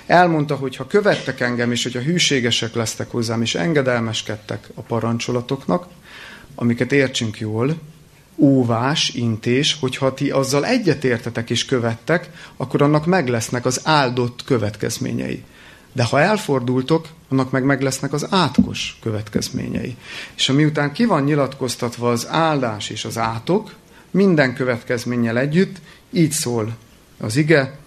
[0.06, 5.86] Elmondta, hogy ha követtek engem, és hogyha hűségesek lesztek hozzám, és engedelmeskedtek a parancsolatoknak,
[6.54, 7.78] amiket értsünk jól,
[8.36, 15.42] óvás, intés, hogyha ti azzal egyetértetek és követtek, akkor annak meg lesznek az áldott következményei.
[15.92, 19.96] De ha elfordultok, annak meg meg lesznek az átkos következményei.
[20.36, 23.74] És miután ki van nyilatkoztatva az áldás és az átok,
[24.10, 25.76] minden következménnyel együtt,
[26.10, 26.76] így szól
[27.18, 27.78] az ige,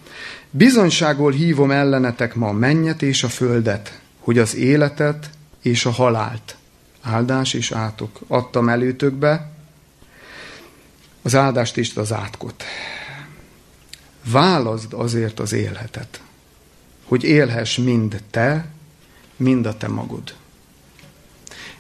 [0.51, 5.29] bizonyságol hívom ellenetek ma a mennyet és a földet, hogy az életet
[5.61, 6.55] és a halált,
[7.03, 9.51] áldás és átok adtam előtökbe,
[11.21, 12.63] az áldást és az átkot.
[14.25, 16.21] Válaszd azért az élhetet,
[17.03, 18.65] hogy élhess mind te,
[19.35, 20.35] mind a te magod.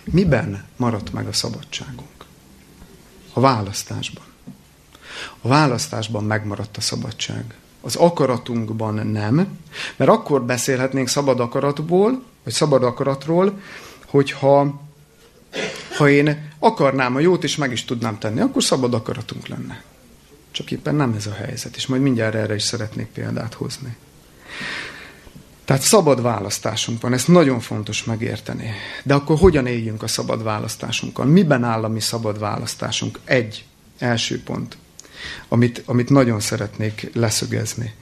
[0.03, 2.25] Miben maradt meg a szabadságunk?
[3.33, 4.23] A választásban.
[5.41, 7.55] A választásban megmaradt a szabadság.
[7.81, 9.57] Az akaratunkban nem,
[9.95, 13.59] mert akkor beszélhetnénk szabad akaratból, vagy szabad akaratról,
[14.05, 14.81] hogyha
[15.97, 19.83] ha én akarnám a jót, és meg is tudnám tenni, akkor szabad akaratunk lenne.
[20.51, 23.95] Csak éppen nem ez a helyzet, és majd mindjárt erre is szeretnék példát hozni.
[25.65, 28.71] Tehát szabad választásunk van, ezt nagyon fontos megérteni.
[29.03, 31.25] De akkor hogyan éljünk a szabad választásunkkal?
[31.25, 33.19] Miben áll a mi szabad választásunk?
[33.23, 33.65] Egy,
[33.97, 34.77] első pont,
[35.47, 37.93] amit, amit nagyon szeretnék leszögezni.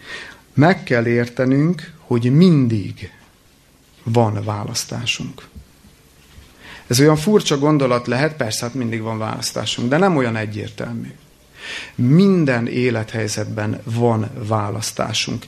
[0.53, 3.11] Meg kell értenünk, hogy mindig
[4.03, 5.47] van választásunk.
[6.91, 11.11] Ez olyan furcsa gondolat lehet, persze, hát mindig van választásunk, de nem olyan egyértelmű.
[11.95, 15.45] Minden élethelyzetben van választásunk.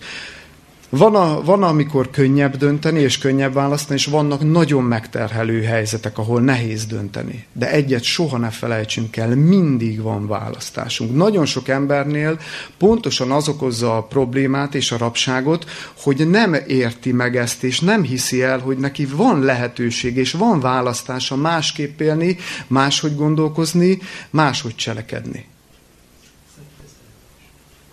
[0.98, 6.42] Van, a, van, amikor könnyebb dönteni, és könnyebb választani, és vannak nagyon megterhelő helyzetek, ahol
[6.42, 7.46] nehéz dönteni.
[7.54, 11.16] De egyet soha ne felejtsünk el, mindig van választásunk.
[11.16, 12.40] Nagyon sok embernél
[12.78, 15.66] pontosan az okozza a problémát és a rabságot,
[16.02, 20.60] hogy nem érti meg ezt, és nem hiszi el, hogy neki van lehetőség, és van
[20.60, 22.38] választása másképp élni,
[22.68, 23.98] máshogy gondolkozni,
[24.30, 25.46] máshogy cselekedni.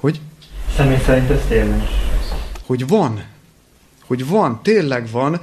[0.01, 0.21] Hogy?
[0.77, 1.89] Személy szerint ez tényleg
[2.71, 3.25] hogy van,
[4.07, 5.41] hogy van, tényleg van,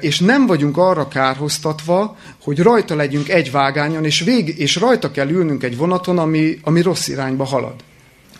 [0.00, 5.28] és nem vagyunk arra kárhoztatva, hogy rajta legyünk egy vágányon, és, vég, és rajta kell
[5.28, 7.74] ülnünk egy vonaton, ami, ami rossz irányba halad.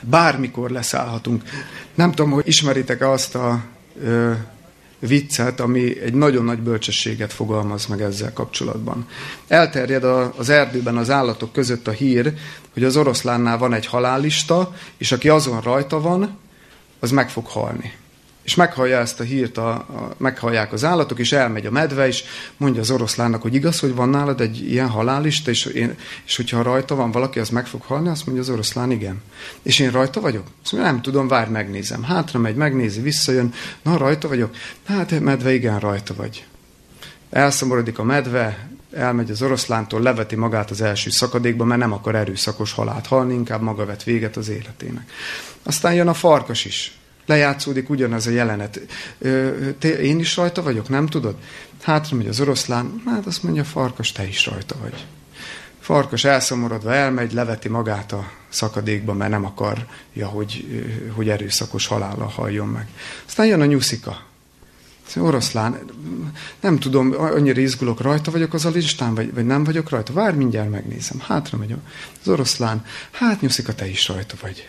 [0.00, 1.42] Bármikor leszállhatunk.
[1.94, 3.62] Nem tudom, hogy ismeritek-e azt a
[4.04, 4.32] ö,
[4.98, 9.08] viccet, ami egy nagyon nagy bölcsességet fogalmaz meg ezzel kapcsolatban.
[9.48, 12.32] Elterjed a, az erdőben az állatok között a hír,
[12.72, 16.42] hogy az oroszlánnál van egy halállista, és aki azon rajta van,
[17.04, 17.92] az meg fog halni.
[18.42, 22.24] És meghallja ezt a hírt, a, a, meghallják az állatok, és elmegy a medve, és
[22.56, 26.62] mondja az oroszlánnak, hogy igaz, hogy van nálad egy ilyen halálista, és, én, és hogyha
[26.62, 29.22] rajta van valaki, az meg fog halni, azt mondja az oroszlán, igen.
[29.62, 30.46] És én rajta vagyok?
[30.62, 32.02] Azt mondja, nem tudom, várj, megnézem.
[32.02, 33.52] Hátra megy, megnézi, visszajön,
[33.82, 34.56] na, rajta vagyok?
[34.84, 36.46] Hát, medve, igen, rajta vagy.
[37.30, 42.72] Elszomorodik a medve, elmegy az oroszlántól, leveti magát az első szakadékba, mert nem akar erőszakos
[42.72, 45.10] halált halni, inkább maga vet véget az életének.
[45.62, 48.80] Aztán jön a farkas is lejátszódik ugyanaz a jelenet.
[49.78, 51.36] Te, én is rajta vagyok, nem tudod?
[51.82, 55.06] Hátra megy az oroszlán, hát azt mondja, farkas, te is rajta vagy.
[55.80, 60.66] Farkas elszomorodva elmegy, leveti magát a szakadékba, mert nem akarja, hogy,
[61.14, 62.88] hogy erőszakos halállal halljon meg.
[63.26, 64.20] Aztán jön a nyuszika.
[65.16, 65.78] Oroszlán,
[66.60, 70.12] nem tudom, annyira izgulok, rajta vagyok az a listán, vagy, vagy nem vagyok rajta?
[70.12, 71.20] Várj, mindjárt megnézem.
[71.20, 71.74] Hátra megy
[72.22, 74.68] az oroszlán, hát nyuszika, te is rajta vagy.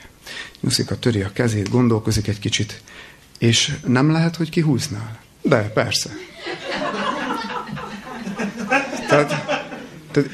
[0.59, 2.81] Nyuszika töri a kezét, gondolkozik egy kicsit,
[3.37, 5.19] és nem lehet, hogy kihúznál.
[5.41, 6.09] De, persze.
[9.07, 9.45] Tehát,
[10.11, 10.29] tehát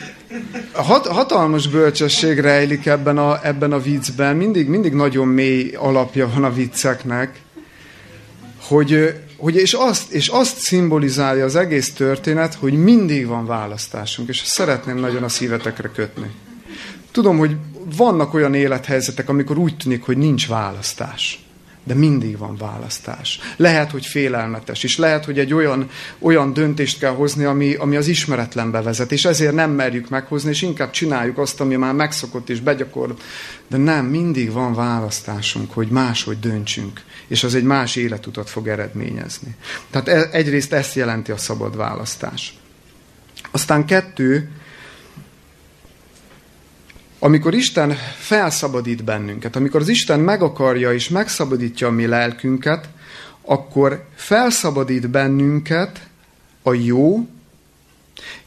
[0.74, 4.36] hat, hatalmas bölcsesség rejlik ebben a, ebben a viccben.
[4.36, 7.40] Mindig, mindig nagyon mély alapja van a vicceknek,
[8.60, 14.42] hogy, hogy és, azt, és azt szimbolizálja az egész történet, hogy mindig van választásunk, és
[14.46, 16.32] szeretném nagyon a szívetekre kötni.
[17.12, 17.56] Tudom, hogy
[17.98, 21.46] vannak olyan élethelyzetek, amikor úgy tűnik, hogy nincs választás.
[21.84, 23.40] De mindig van választás.
[23.58, 28.08] Lehet, hogy félelmetes, és lehet, hogy egy olyan, olyan döntést kell hozni, ami, ami az
[28.08, 32.60] ismeretlenbe vezet, és ezért nem merjük meghozni, és inkább csináljuk azt, ami már megszokott és
[32.60, 33.22] begyakorlott.
[33.68, 39.56] De nem, mindig van választásunk, hogy máshogy döntsünk, és az egy más életutat fog eredményezni.
[39.90, 42.54] Tehát e, egyrészt ezt jelenti a szabad választás.
[43.52, 44.50] Aztán kettő,
[47.24, 52.90] amikor Isten felszabadít bennünket, amikor az Isten meg akarja és megszabadítja a mi lelkünket,
[53.42, 56.08] akkor felszabadít bennünket
[56.64, 57.28] a jó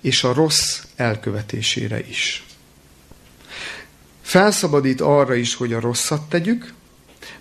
[0.01, 2.45] és a rossz elkövetésére is.
[4.23, 6.73] Felszabadít arra is, hogy a rosszat tegyük,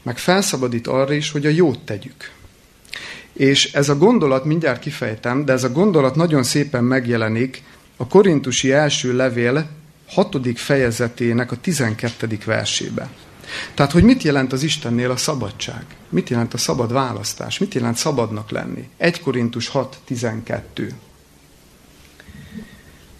[0.02, 2.32] meg felszabadít arra is, hogy a jót tegyük.
[3.34, 7.64] És ez a gondolat, mindjárt kifejtem, de ez a gondolat nagyon szépen megjelenik
[7.98, 9.70] a korintusi első levél
[10.14, 13.09] hatodik fejezetének a tizenkettedik versébe.
[13.74, 15.86] Tehát, hogy mit jelent az Istennél a szabadság?
[16.09, 17.57] Mit jelent a szabad választás?
[17.57, 18.89] Mit jelent szabadnak lenni?
[18.97, 20.61] 1 Korintus 6.12.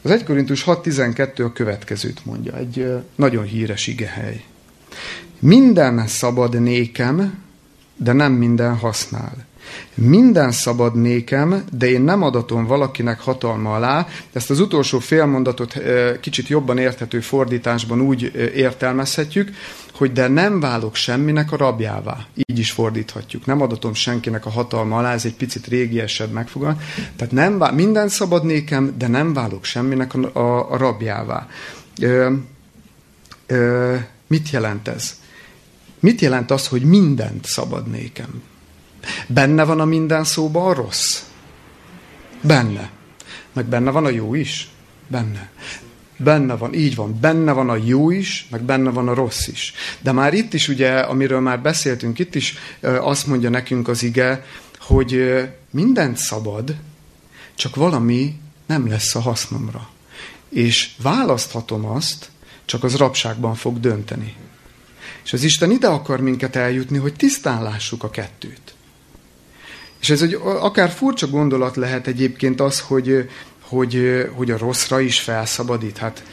[0.01, 4.43] Az 1 Korintus 6.12 a következőt mondja, egy nagyon híres igehely.
[5.39, 7.43] Minden szabad nékem,
[7.95, 9.45] de nem minden használ.
[9.93, 14.07] Minden szabad nékem, de én nem adatom valakinek hatalma alá.
[14.34, 15.82] Ezt az utolsó félmondatot
[16.21, 19.51] kicsit jobban érthető fordításban úgy értelmezhetjük,
[19.93, 22.26] hogy de nem válok semminek a rabjává.
[22.36, 23.45] Így is fordíthatjuk.
[23.45, 26.82] Nem adatom senkinek a hatalma alá, ez egy picit régiesebb megfogal.
[27.15, 31.47] Tehát nem vál, minden szabad nékem, de nem válok semminek a, a, a rabjává.
[32.01, 32.34] Ö,
[33.47, 33.95] ö,
[34.28, 35.21] mit jelent ez?
[35.99, 38.41] Mit jelent az, hogy mindent szabad nékem?
[39.27, 41.21] Benne van a minden szóban a rossz?
[42.41, 42.89] Benne.
[43.53, 44.69] Meg benne van a jó is?
[45.07, 45.51] Benne.
[46.17, 49.73] Benne van, így van, benne van a jó is, meg benne van a rossz is.
[49.99, 54.45] De már itt is, ugye, amiről már beszéltünk, itt is azt mondja nekünk az ige,
[54.79, 56.75] hogy mindent szabad,
[57.55, 59.89] csak valami nem lesz a hasznomra.
[60.49, 62.29] És választhatom azt,
[62.65, 64.35] csak az rabságban fog dönteni.
[65.23, 68.72] És az Isten ide akar minket eljutni, hogy tisztán lássuk a kettőt.
[70.03, 73.29] És ez egy akár furcsa gondolat lehet egyébként az, hogy,
[73.61, 75.97] hogy, hogy a rosszra is felszabadít.
[75.97, 76.23] Hát,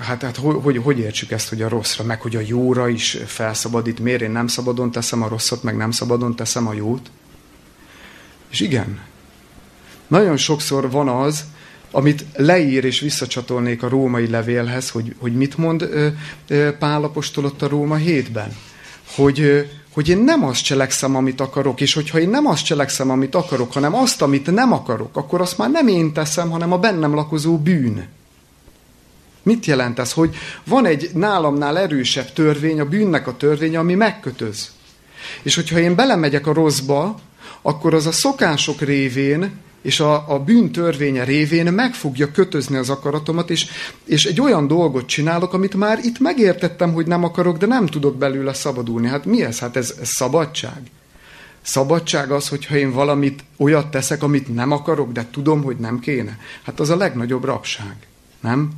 [0.00, 3.98] hát, hát hogy, hogy értsük ezt, hogy a rosszra, meg hogy a jóra is felszabadít.
[3.98, 7.10] Miért én nem szabadon teszem a rosszat, meg nem szabadon teszem a jót?
[8.50, 9.00] És igen,
[10.06, 11.44] nagyon sokszor van az,
[11.90, 15.88] amit leír és visszacsatolnék a római levélhez, hogy, hogy mit mond
[16.78, 18.56] Pál apostol ott a Róma hétben.
[19.14, 23.34] Hogy, hogy én nem azt cselekszem, amit akarok, és hogyha én nem azt cselekszem, amit
[23.34, 27.14] akarok, hanem azt, amit nem akarok, akkor azt már nem én teszem, hanem a bennem
[27.14, 28.08] lakozó bűn.
[29.42, 30.12] Mit jelent ez?
[30.12, 34.70] Hogy van egy nálamnál erősebb törvény, a bűnnek a törvénye, ami megkötöz.
[35.42, 37.20] És hogyha én belemegyek a rosszba,
[37.62, 42.90] akkor az a szokások révén és a, a bűn törvénye révén meg fogja kötözni az
[42.90, 43.66] akaratomat, és,
[44.04, 48.16] és egy olyan dolgot csinálok, amit már itt megértettem, hogy nem akarok, de nem tudok
[48.16, 49.08] belőle szabadulni.
[49.08, 49.58] Hát mi ez?
[49.58, 50.80] Hát ez, ez szabadság.
[51.62, 56.38] Szabadság az, hogyha én valamit olyat teszek, amit nem akarok, de tudom, hogy nem kéne.
[56.62, 57.96] Hát az a legnagyobb rabság.
[58.40, 58.70] Nem?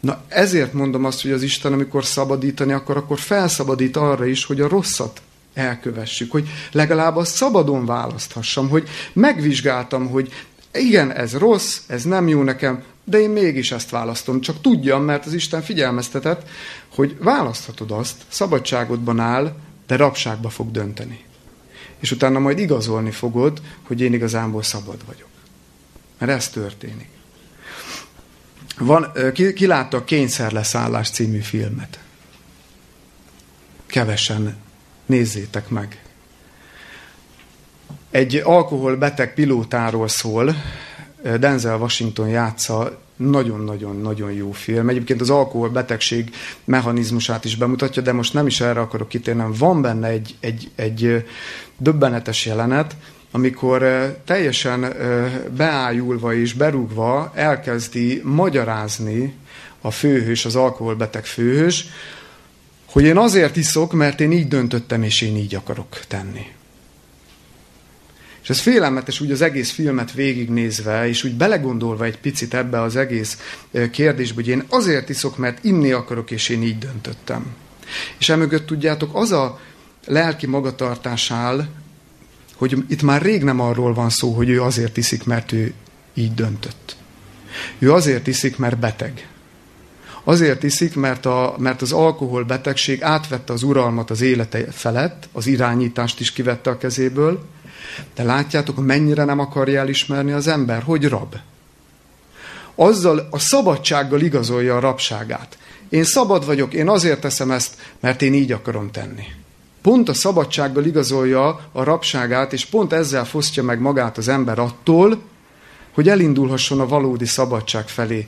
[0.00, 4.60] Na ezért mondom azt, hogy az Isten, amikor szabadítani akar, akkor felszabadít arra is, hogy
[4.60, 5.22] a rosszat
[5.54, 10.32] elkövessük, hogy legalább azt szabadon választhassam, hogy megvizsgáltam, hogy
[10.72, 14.40] igen, ez rossz, ez nem jó nekem, de én mégis ezt választom.
[14.40, 16.48] Csak tudjam, mert az Isten figyelmeztetett,
[16.94, 19.54] hogy választhatod azt, szabadságodban áll,
[19.86, 21.24] de rabságba fog dönteni.
[21.98, 25.28] És utána majd igazolni fogod, hogy én igazából szabad vagyok.
[26.18, 27.08] Mert ez történik.
[28.78, 31.98] Van, ki, ki látta a Kényszerleszállás című filmet?
[33.86, 34.56] Kevesen
[35.10, 36.02] Nézzétek meg.
[38.10, 40.54] Egy alkoholbeteg pilótáról szól,
[41.38, 44.88] Denzel Washington játsza, nagyon-nagyon-nagyon jó film.
[44.88, 46.34] Egyébként az alkoholbetegség
[46.64, 51.24] mechanizmusát is bemutatja, de most nem is erre akarok kitérni, van benne egy, egy, egy
[51.76, 52.96] döbbenetes jelenet,
[53.30, 53.82] amikor
[54.24, 54.94] teljesen
[55.56, 59.34] beájulva és berúgva elkezdi magyarázni
[59.80, 61.86] a főhős, az alkoholbeteg főhős,
[62.90, 66.46] hogy én azért iszok, mert én így döntöttem, és én így akarok tenni.
[68.42, 72.96] És ez félelmetes úgy az egész filmet végignézve, és úgy belegondolva egy picit ebbe az
[72.96, 73.38] egész
[73.90, 77.46] kérdésbe, hogy én azért iszok, mert inni akarok, és én így döntöttem.
[78.18, 79.60] És emögött tudjátok, az a
[80.06, 81.66] lelki magatartás áll,
[82.54, 85.72] hogy itt már rég nem arról van szó, hogy ő azért iszik, mert ő
[86.14, 86.96] így döntött.
[87.78, 89.28] Ő azért iszik, mert beteg.
[90.24, 96.20] Azért iszik, mert, a, mert az alkoholbetegség átvette az uralmat az élete felett, az irányítást
[96.20, 97.44] is kivette a kezéből,
[98.14, 101.34] de látjátok, mennyire nem akarja elismerni az ember, hogy rab.
[102.74, 105.58] Azzal a szabadsággal igazolja a rabságát.
[105.88, 109.24] Én szabad vagyok, én azért teszem ezt, mert én így akarom tenni.
[109.82, 115.22] Pont a szabadsággal igazolja a rabságát, és pont ezzel fosztja meg magát az ember attól,
[115.94, 118.26] hogy elindulhasson a valódi szabadság felé.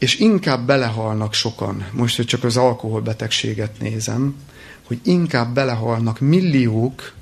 [0.00, 4.34] És inkább belehalnak sokan, most, hogy csak az alkoholbetegséget nézem,
[4.86, 7.12] hogy inkább belehalnak milliók,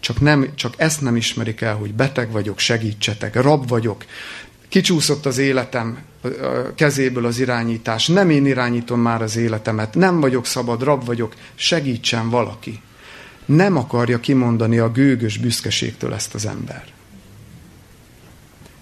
[0.00, 4.04] csak, nem, csak ezt nem ismerik el, hogy beteg vagyok, segítsetek, rab vagyok,
[4.68, 5.98] kicsúszott az életem
[6.74, 12.30] kezéből az irányítás, nem én irányítom már az életemet, nem vagyok szabad, rab vagyok, segítsen
[12.30, 12.80] valaki.
[13.44, 16.84] Nem akarja kimondani a gőgös büszkeségtől ezt az ember.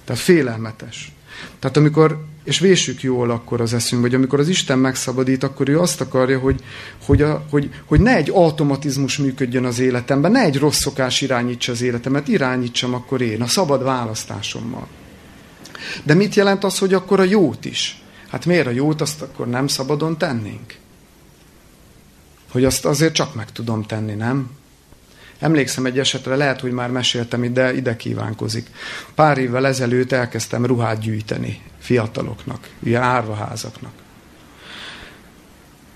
[0.05, 1.13] Tehát félelmetes.
[1.59, 5.81] Tehát amikor, és vésük jól akkor az eszünk, hogy amikor az Isten megszabadít, akkor ő
[5.81, 6.61] azt akarja, hogy,
[7.05, 11.73] hogy, a, hogy, hogy ne egy automatizmus működjön az életemben, ne egy rossz szokás irányítsa
[11.73, 14.87] az életemet, irányítsam akkor én, a szabad választásommal.
[16.03, 18.03] De mit jelent az, hogy akkor a jót is?
[18.29, 20.75] Hát miért a jót azt akkor nem szabadon tennénk?
[22.51, 24.51] Hogy azt azért csak meg tudom tenni, nem?
[25.39, 28.67] Emlékszem egy esetre, lehet, hogy már meséltem, de ide kívánkozik.
[29.15, 33.93] Pár évvel ezelőtt elkezdtem ruhát gyűjteni fiataloknak, ilyen árvaházaknak.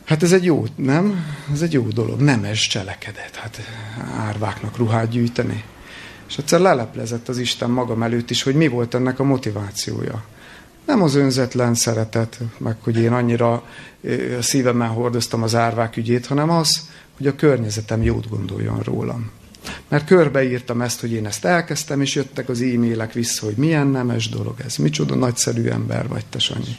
[0.05, 1.27] Hát ez egy jó, nem?
[1.53, 3.61] Ez egy jó dolog, nemes cselekedet, hát
[4.19, 5.65] árváknak ruhát gyűjteni.
[6.29, 10.25] És egyszer leleplezett az Isten magam előtt is, hogy mi volt ennek a motivációja.
[10.87, 16.51] Nem az önzetlen szeretet, meg hogy én annyira a szívemmel hordoztam az árvák ügyét, hanem
[16.51, 19.31] az, hogy a környezetem jót gondoljon rólam.
[19.89, 24.29] Mert körbeírtam ezt, hogy én ezt elkezdtem, és jöttek az e-mailek vissza, hogy milyen nemes
[24.29, 26.77] dolog ez, micsoda nagyszerű ember vagy te, Sanyi.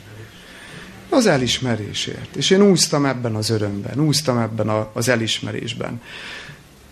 [1.09, 2.35] Az elismerésért.
[2.35, 6.01] És én úsztam ebben az örömben, úsztam ebben az elismerésben.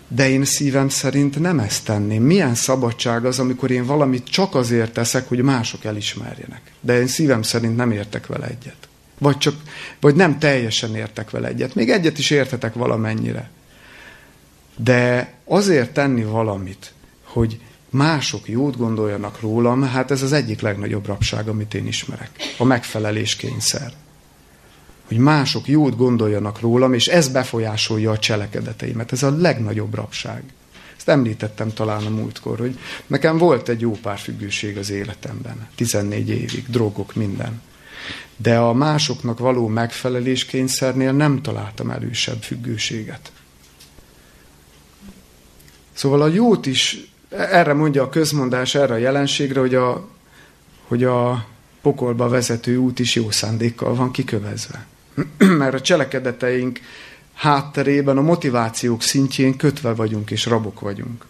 [0.08, 2.22] De én szívem szerint nem ezt tenném.
[2.22, 6.60] Milyen szabadság az, amikor én valamit csak azért teszek, hogy mások elismerjenek.
[6.80, 8.88] De én szívem szerint nem értek vele egyet.
[9.22, 9.54] Vagy, csak,
[10.00, 11.74] vagy nem teljesen értek vele egyet.
[11.74, 13.50] Még egyet is értetek valamennyire.
[14.76, 16.92] De azért tenni valamit,
[17.22, 17.60] hogy
[17.90, 22.30] mások jót gondoljanak rólam, hát ez az egyik legnagyobb rabság, amit én ismerek.
[22.58, 23.92] A megfelelés kényszer.
[25.08, 29.12] Hogy mások jót gondoljanak rólam, és ez befolyásolja a cselekedeteimet.
[29.12, 30.42] Ez a legnagyobb rabság.
[30.96, 35.68] Ezt említettem talán a múltkor, hogy nekem volt egy jó pár függőség az életemben.
[35.74, 37.60] 14 évig, drogok, minden
[38.42, 43.32] de a másoknak való megfelelés kényszernél nem találtam erősebb függőséget.
[45.92, 50.08] Szóval a jót is, erre mondja a közmondás, erre a jelenségre, hogy a,
[50.88, 51.46] hogy a
[51.82, 54.86] pokolba vezető út is jó szándékkal van kikövezve.
[55.58, 56.80] Mert a cselekedeteink
[57.34, 61.26] hátterében, a motivációk szintjén kötve vagyunk és rabok vagyunk.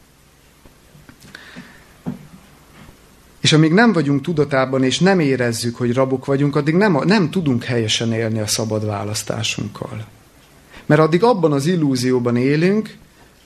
[3.43, 7.65] És amíg nem vagyunk tudatában, és nem érezzük, hogy rabok vagyunk, addig nem, nem tudunk
[7.65, 10.07] helyesen élni a szabad választásunkkal.
[10.87, 12.97] Mert addig abban az illúzióban élünk,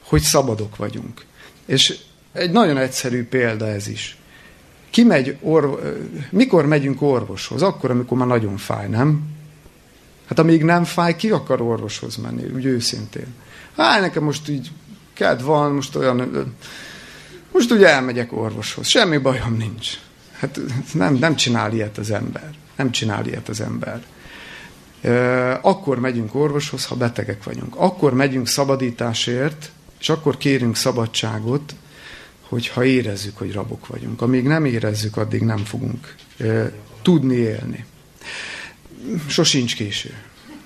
[0.02, 1.24] hogy szabadok vagyunk.
[1.66, 1.98] És
[2.32, 4.16] egy nagyon egyszerű példa ez is.
[4.90, 5.72] Ki megy orv...
[6.30, 7.62] Mikor megyünk orvoshoz?
[7.62, 9.20] Akkor, amikor már nagyon fáj, nem?
[10.28, 13.26] Hát amíg nem fáj, ki akar orvoshoz menni, úgy őszintén?
[13.76, 14.70] Hát nekem most így
[15.12, 16.54] kedv van, most olyan...
[17.56, 19.88] Most ugye elmegyek orvoshoz, semmi bajom nincs.
[20.32, 20.60] Hát
[20.92, 22.50] nem, nem csinál ilyet az ember.
[22.76, 24.02] Nem csinál ilyet az ember.
[25.62, 27.76] Akkor megyünk orvoshoz, ha betegek vagyunk.
[27.76, 31.74] Akkor megyünk szabadításért, és akkor kérünk szabadságot,
[32.40, 34.22] hogyha érezzük, hogy rabok vagyunk.
[34.22, 36.14] Amíg nem érezzük, addig nem fogunk
[37.02, 37.84] tudni élni.
[39.28, 40.14] Sosincs késő.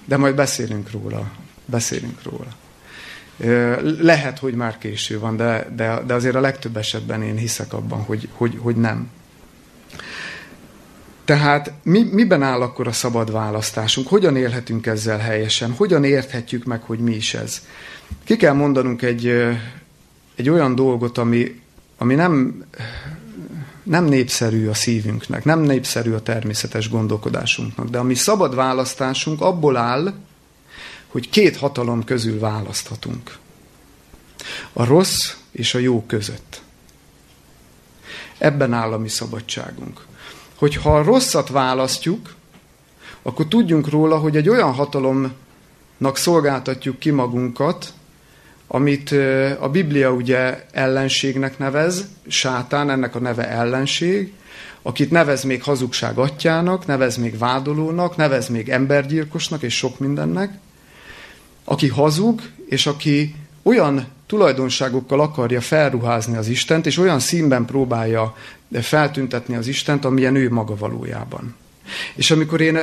[0.05, 1.32] De majd beszélünk róla.
[1.64, 2.57] Beszélünk róla.
[4.01, 8.03] Lehet, hogy már késő van, de, de, de azért a legtöbb esetben én hiszek abban,
[8.03, 9.11] hogy, hogy, hogy nem.
[11.24, 14.09] Tehát mi, miben áll akkor a szabad választásunk?
[14.09, 15.72] Hogyan élhetünk ezzel helyesen?
[15.72, 17.66] Hogyan érthetjük meg, hogy mi is ez?
[18.24, 19.26] Ki kell mondanunk egy,
[20.36, 21.61] egy olyan dolgot, ami,
[21.99, 22.64] ami nem,
[23.82, 30.12] nem népszerű a szívünknek, nem népszerű a természetes gondolkodásunknak, de ami szabad választásunk abból áll,
[31.11, 33.39] hogy két hatalom közül választhatunk.
[34.73, 36.63] A rossz és a jó között.
[38.39, 40.05] Ebben áll a mi szabadságunk.
[40.55, 42.35] Hogyha a rosszat választjuk,
[43.23, 47.93] akkor tudjunk róla, hogy egy olyan hatalomnak szolgáltatjuk ki magunkat,
[48.67, 49.11] amit
[49.61, 54.33] a Biblia ugye ellenségnek nevez, sátán, ennek a neve ellenség,
[54.83, 60.59] akit nevez még hazugság atyának, nevez még vádolónak, nevez még embergyilkosnak és sok mindennek,
[61.65, 68.37] aki hazug, és aki olyan tulajdonságokkal akarja felruházni az Istent, és olyan színben próbálja
[68.73, 71.55] feltüntetni az Istent, amilyen ő maga valójában.
[72.15, 72.77] És amikor én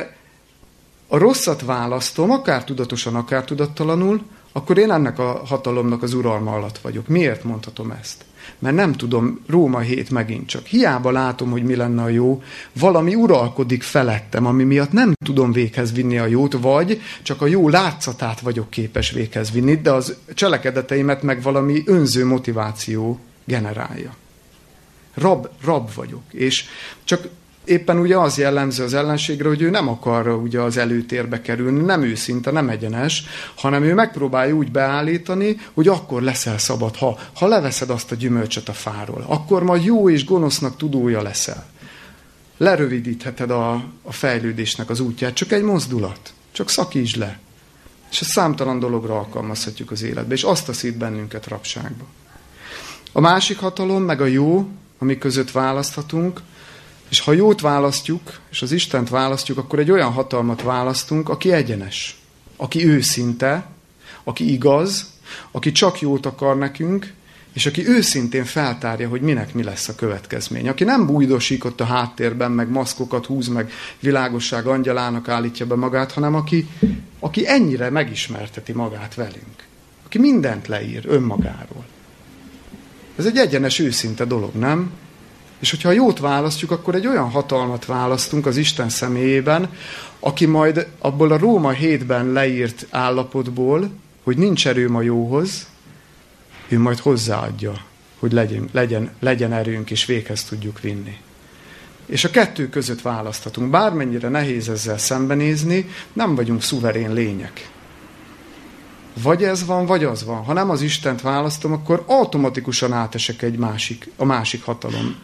[1.08, 4.22] a rosszat választom, akár tudatosan, akár tudattalanul,
[4.52, 7.06] akkor én ennek a hatalomnak az uralma alatt vagyok.
[7.06, 8.24] Miért mondhatom ezt?
[8.58, 10.66] Mert nem tudom, Róma 7 megint csak.
[10.66, 12.42] Hiába látom, hogy mi lenne a jó,
[12.72, 17.68] valami uralkodik felettem, ami miatt nem tudom véghez vinni a jót, vagy csak a jó
[17.68, 24.14] látszatát vagyok képes véghez vinni, de az cselekedeteimet meg valami önző motiváció generálja.
[25.14, 26.22] Rab, rab vagyok.
[26.30, 26.64] És
[27.04, 27.28] csak
[27.68, 32.02] éppen ugye az jellemző az ellenségre, hogy ő nem akar ugye az előtérbe kerülni, nem
[32.02, 37.90] őszinte, nem egyenes, hanem ő megpróbálja úgy beállítani, hogy akkor leszel szabad, ha, ha leveszed
[37.90, 41.66] azt a gyümölcsöt a fáról, akkor majd jó és gonosznak tudója leszel.
[42.56, 47.38] Lerövidítheted a, a fejlődésnek az útját, csak egy mozdulat, csak szakítsd le.
[48.10, 52.04] És ezt számtalan dologra alkalmazhatjuk az életbe, és azt taszít bennünket rabságba.
[53.12, 56.40] A másik hatalom, meg a jó, ami között választhatunk,
[57.08, 62.20] és ha jót választjuk, és az Istent választjuk, akkor egy olyan hatalmat választunk, aki egyenes,
[62.56, 63.66] aki őszinte,
[64.24, 65.10] aki igaz,
[65.50, 67.12] aki csak jót akar nekünk,
[67.52, 70.68] és aki őszintén feltárja, hogy minek mi lesz a következmény.
[70.68, 76.12] Aki nem bújdosik ott a háttérben, meg maszkokat húz, meg világosság angyalának állítja be magát,
[76.12, 76.68] hanem aki,
[77.18, 79.66] aki ennyire megismerteti magát velünk.
[80.04, 81.86] Aki mindent leír önmagáról.
[83.16, 84.90] Ez egy egyenes, őszinte dolog, nem?
[85.58, 89.70] És hogyha jót választjuk, akkor egy olyan hatalmat választunk az Isten személyében,
[90.20, 93.90] aki majd abból a Róma hétben leírt állapotból,
[94.22, 95.66] hogy nincs erőm a jóhoz,
[96.68, 97.72] ő majd hozzáadja,
[98.18, 101.16] hogy legyen, legyen, legyen erőnk, és véghez tudjuk vinni.
[102.06, 103.70] És a kettő között választhatunk.
[103.70, 107.70] Bármennyire nehéz ezzel szembenézni, nem vagyunk szuverén lények.
[109.22, 110.44] Vagy ez van, vagy az van.
[110.44, 115.16] Ha nem az Istent választom, akkor automatikusan átesek egy másik, a másik hatalom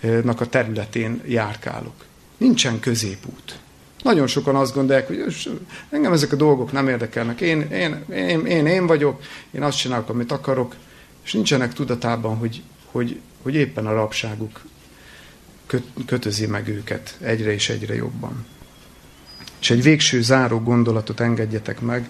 [0.00, 2.04] nak a területén járkálok.
[2.36, 3.58] Nincsen középút.
[4.02, 5.24] Nagyon sokan azt gondolják, hogy
[5.90, 7.40] engem ezek a dolgok nem érdekelnek.
[7.40, 10.74] Én, én, én, én, én vagyok, én azt csinálok, amit akarok,
[11.24, 14.60] és nincsenek tudatában, hogy, hogy, hogy éppen a rabságuk
[15.66, 18.46] köt, kötözi meg őket egyre és egyre jobban.
[19.60, 22.08] És egy végső záró gondolatot engedjetek meg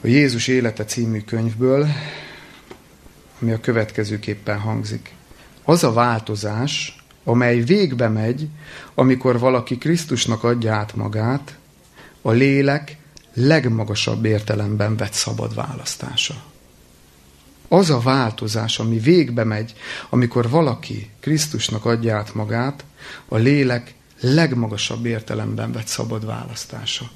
[0.00, 1.86] a Jézus élete című könyvből,
[3.40, 5.12] ami a következőképpen hangzik
[5.64, 8.48] az a változás, amely végbe megy,
[8.94, 11.58] amikor valaki Krisztusnak adja át magát,
[12.22, 12.96] a lélek
[13.34, 16.34] legmagasabb értelemben vett szabad választása.
[17.68, 19.74] Az a változás, ami végbe megy,
[20.10, 22.84] amikor valaki Krisztusnak adja át magát,
[23.28, 27.10] a lélek legmagasabb értelemben vett szabad választása.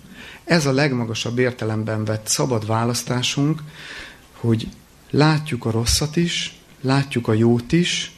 [0.44, 3.62] Ez a legmagasabb értelemben vett szabad választásunk,
[4.32, 4.68] hogy
[5.10, 8.17] látjuk a rosszat is, látjuk a jót is,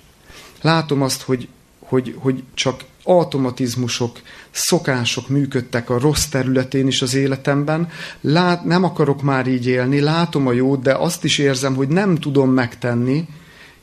[0.60, 1.48] Látom azt, hogy,
[1.78, 7.88] hogy, hogy csak automatizmusok, szokások működtek a rossz területén is az életemben.
[8.20, 12.16] Lát, nem akarok már így élni, látom a jót, de azt is érzem, hogy nem
[12.16, 13.28] tudom megtenni,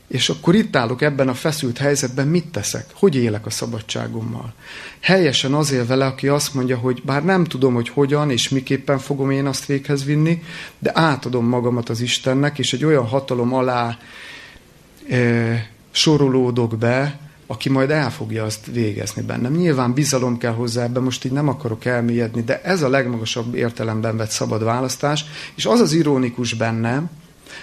[0.08, 2.86] és akkor itt állok ebben a feszült helyzetben, mit teszek?
[2.92, 4.54] Hogy élek a szabadságommal?
[5.00, 8.98] Helyesen az él vele, aki azt mondja, hogy bár nem tudom, hogy hogyan és miképpen
[8.98, 10.42] fogom én azt véghez vinni,
[10.78, 13.98] de átadom magamat az Istennek, és egy olyan hatalom alá
[15.08, 19.52] e, sorolódok be, aki majd el fogja azt végezni bennem.
[19.52, 24.16] Nyilván bizalom kell hozzá, ebben most így nem akarok elmélyedni, de ez a legmagasabb értelemben
[24.16, 25.24] vett szabad választás,
[25.54, 27.10] és az az ironikus bennem,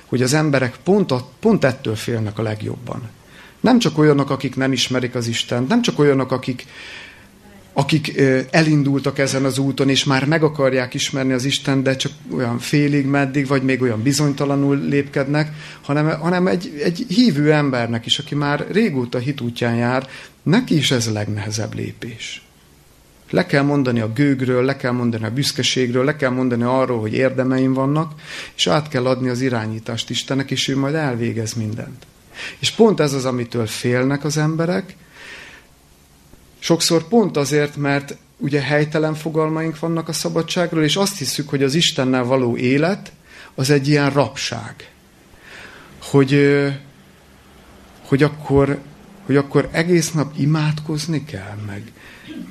[0.06, 3.10] hogy az emberek pont, a, pont ettől félnek a legjobban.
[3.60, 6.66] Nem csak olyanok, akik nem ismerik az Istent, nem csak olyanok, akik,
[7.78, 12.60] akik elindultak ezen az úton, és már meg akarják ismerni az Isten, de csak olyan
[12.60, 15.52] félig, meddig, vagy még olyan bizonytalanul lépkednek,
[15.82, 20.08] hanem, hanem egy, egy hívő embernek is, aki már régóta hitútján jár,
[20.44, 22.44] neki is ez a legnehezebb lépés.
[23.30, 27.14] Le kell mondani a gőgről, le kell mondani a büszkeségről, le kell mondani arról, hogy
[27.14, 28.12] érdemeim vannak,
[28.56, 32.06] és át kell adni az irányítást Istennek, és ő majd elvégez mindent.
[32.60, 34.96] És pont ez az, amitől félnek az emberek,
[36.66, 41.76] sokszor pont azért, mert ugye helytelen fogalmaink vannak a szabadságról, és azt hiszük, hogy az
[41.76, 43.12] Istennel való élet
[43.56, 44.92] az egy ilyen rapság.
[46.02, 46.60] Hogy,
[48.08, 48.80] hogy, akkor,
[49.26, 51.92] hogy akkor egész nap imádkozni kell, meg,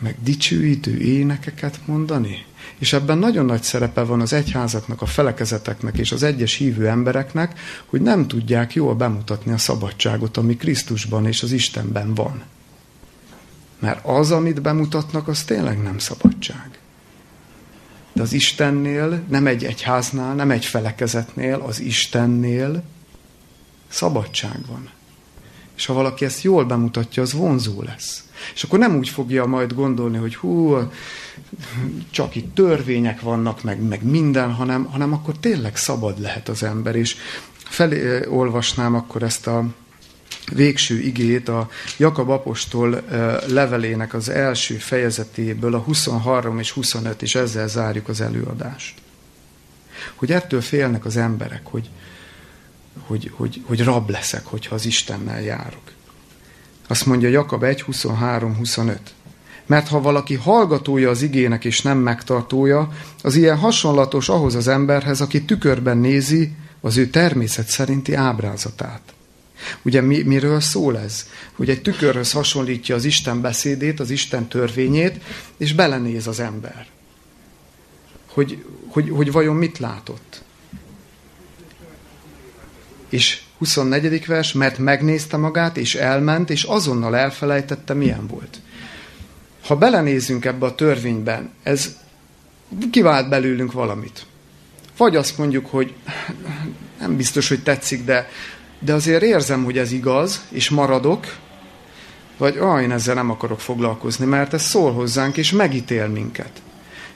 [0.03, 2.45] meg dicsőítő énekeket mondani.
[2.79, 7.59] És ebben nagyon nagy szerepe van az egyházaknak, a felekezeteknek és az egyes hívő embereknek,
[7.87, 12.43] hogy nem tudják jól bemutatni a szabadságot, ami Krisztusban és az Istenben van.
[13.85, 16.79] Mert az, amit bemutatnak, az tényleg nem szabadság.
[18.13, 22.83] De az Istennél, nem egy egyháznál, nem egy felekezetnél, az Istennél
[23.89, 24.91] szabadság van.
[25.77, 28.25] És ha valaki ezt jól bemutatja, az vonzó lesz.
[28.55, 30.77] És akkor nem úgy fogja majd gondolni, hogy hú,
[32.11, 36.97] csak itt törvények vannak, meg, meg minden, hanem, hanem akkor tényleg szabad lehet az ember.
[36.97, 37.17] És
[37.55, 39.65] felé olvasnám akkor ezt a
[40.53, 43.03] végső igét a Jakab apostol
[43.47, 48.95] levelének az első fejezetéből, a 23 és 25, és ezzel zárjuk az előadást.
[50.15, 51.91] Hogy ettől félnek az emberek, hogy,
[53.07, 55.93] hogy, hogy, hogy rab leszek, hogyha az Istennel járok.
[56.89, 59.01] Azt mondja Jakab 1, 23, 25.
[59.67, 62.93] Mert ha valaki hallgatója az igének és nem megtartója,
[63.23, 69.14] az ilyen hasonlatos ahhoz az emberhez, aki tükörben nézi az ő természet szerinti ábrázatát.
[69.83, 71.27] Ugye mi, miről szól ez?
[71.53, 75.23] Hogy egy tükörhöz hasonlítja az Isten beszédét, az Isten törvényét,
[75.57, 76.87] és belenéz az ember.
[78.27, 80.43] Hogy, hogy, hogy vajon mit látott?
[83.09, 84.27] És 24.
[84.27, 88.61] vers, mert megnézte magát, és elment, és azonnal elfelejtette, milyen volt.
[89.67, 91.97] Ha belenézünk ebbe a törvényben, ez
[92.91, 94.27] kivált belőlünk valamit.
[94.97, 95.95] Vagy azt mondjuk, hogy
[96.99, 98.29] nem biztos, hogy tetszik, de,
[98.79, 101.27] de azért érzem, hogy ez igaz, és maradok,
[102.37, 106.63] vagy ah, én ezzel nem akarok foglalkozni, mert ez szól hozzánk, és megítél minket.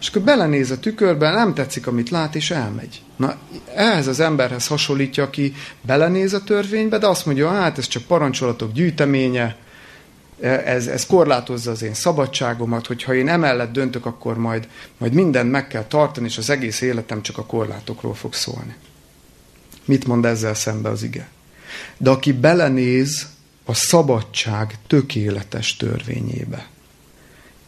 [0.00, 3.02] És akkor belenéz a tükörbe, nem tetszik, amit lát, és elmegy.
[3.16, 3.36] Na,
[3.74, 8.72] ehhez az emberhez hasonlítja, aki belenéz a törvénybe, de azt mondja, hát ez csak parancsolatok
[8.72, 9.56] gyűjteménye,
[10.64, 15.66] ez, ez korlátozza az én szabadságomat, hogyha én emellett döntök, akkor majd, majd mindent meg
[15.66, 18.74] kell tartani, és az egész életem csak a korlátokról fog szólni.
[19.84, 21.28] Mit mond ezzel szembe az ige?
[21.96, 23.26] De aki belenéz
[23.64, 26.66] a szabadság tökéletes törvényébe,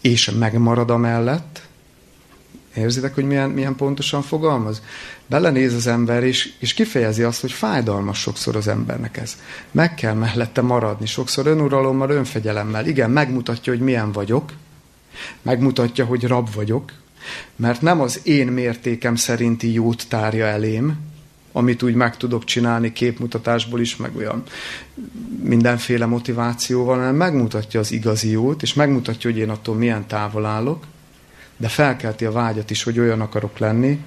[0.01, 1.69] és megmarad amellett,
[2.75, 4.83] Érzitek, hogy milyen, milyen pontosan fogalmaz?
[5.27, 9.37] Belenéz az ember, és, és kifejezi azt, hogy fájdalmas sokszor az embernek ez.
[9.71, 12.87] Meg kell mellette maradni, sokszor önuralommal, önfegyelemmel.
[12.87, 14.53] Igen, megmutatja, hogy milyen vagyok,
[15.43, 16.93] megmutatja, hogy rab vagyok,
[17.57, 20.99] mert nem az én mértékem szerinti jót tárja elém,
[21.53, 24.43] amit úgy meg tudok csinálni képmutatásból is, meg olyan
[25.43, 30.85] mindenféle motivációval, hanem megmutatja az igazi jót, és megmutatja, hogy én attól milyen távol állok,
[31.57, 33.99] de felkelti a vágyat is, hogy olyan akarok lenni,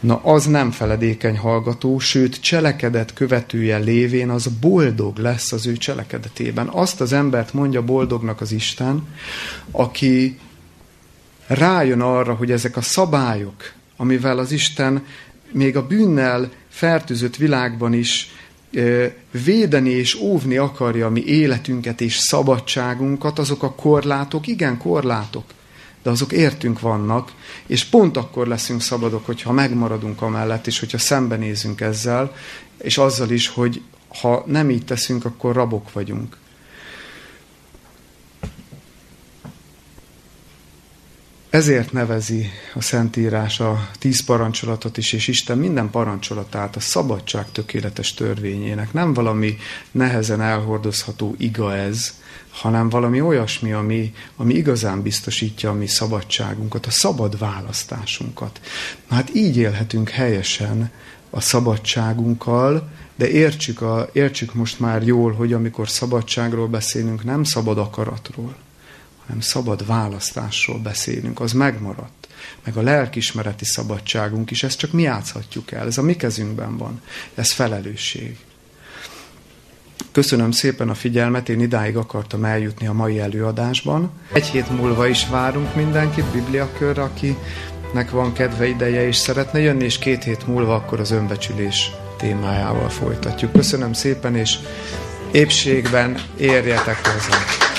[0.00, 6.68] na az nem feledékeny hallgató, sőt cselekedet követője lévén az boldog lesz az ő cselekedetében.
[6.68, 9.06] Azt az embert mondja boldognak az Isten,
[9.70, 10.38] aki
[11.46, 15.04] rájön arra, hogy ezek a szabályok, amivel az Isten
[15.52, 18.30] még a bűnnel fertőzött világban is
[19.30, 25.44] védeni és óvni akarja mi életünket és szabadságunkat, azok a korlátok, igen, korlátok,
[26.02, 27.32] de azok értünk vannak,
[27.66, 32.34] és pont akkor leszünk szabadok, hogyha megmaradunk amellett, és hogyha szembenézünk ezzel,
[32.78, 33.80] és azzal is, hogy
[34.20, 36.36] ha nem így teszünk, akkor rabok vagyunk.
[41.54, 48.14] Ezért nevezi a Szentírás a tíz parancsolatot is, és Isten minden parancsolatát a szabadság tökéletes
[48.14, 48.92] törvényének.
[48.92, 49.56] Nem valami
[49.90, 52.14] nehezen elhordozható iga ez,
[52.50, 58.60] hanem valami olyasmi, ami, ami igazán biztosítja a mi szabadságunkat, a szabad választásunkat.
[59.08, 60.90] Na hát így élhetünk helyesen
[61.30, 67.78] a szabadságunkkal, de értsük, a, értsük most már jól, hogy amikor szabadságról beszélünk, nem szabad
[67.78, 68.54] akaratról,
[69.26, 72.28] hanem szabad választásról beszélünk, az megmaradt.
[72.64, 77.00] Meg a lelkismereti szabadságunk is, ezt csak mi játszhatjuk el, ez a mi kezünkben van,
[77.34, 78.38] ez felelősség.
[80.12, 84.10] Köszönöm szépen a figyelmet, én idáig akartam eljutni a mai előadásban.
[84.32, 89.98] Egy hét múlva is várunk mindenkit Bibliakörre, akinek van kedve ideje és szeretne jönni, és
[89.98, 93.52] két hét múlva akkor az önbecsülés témájával folytatjuk.
[93.52, 94.58] Köszönöm szépen, és
[95.32, 97.72] épségben érjetek hozzá.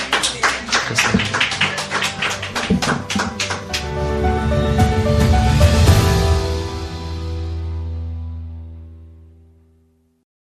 [0.88, 1.45] Köszönöm.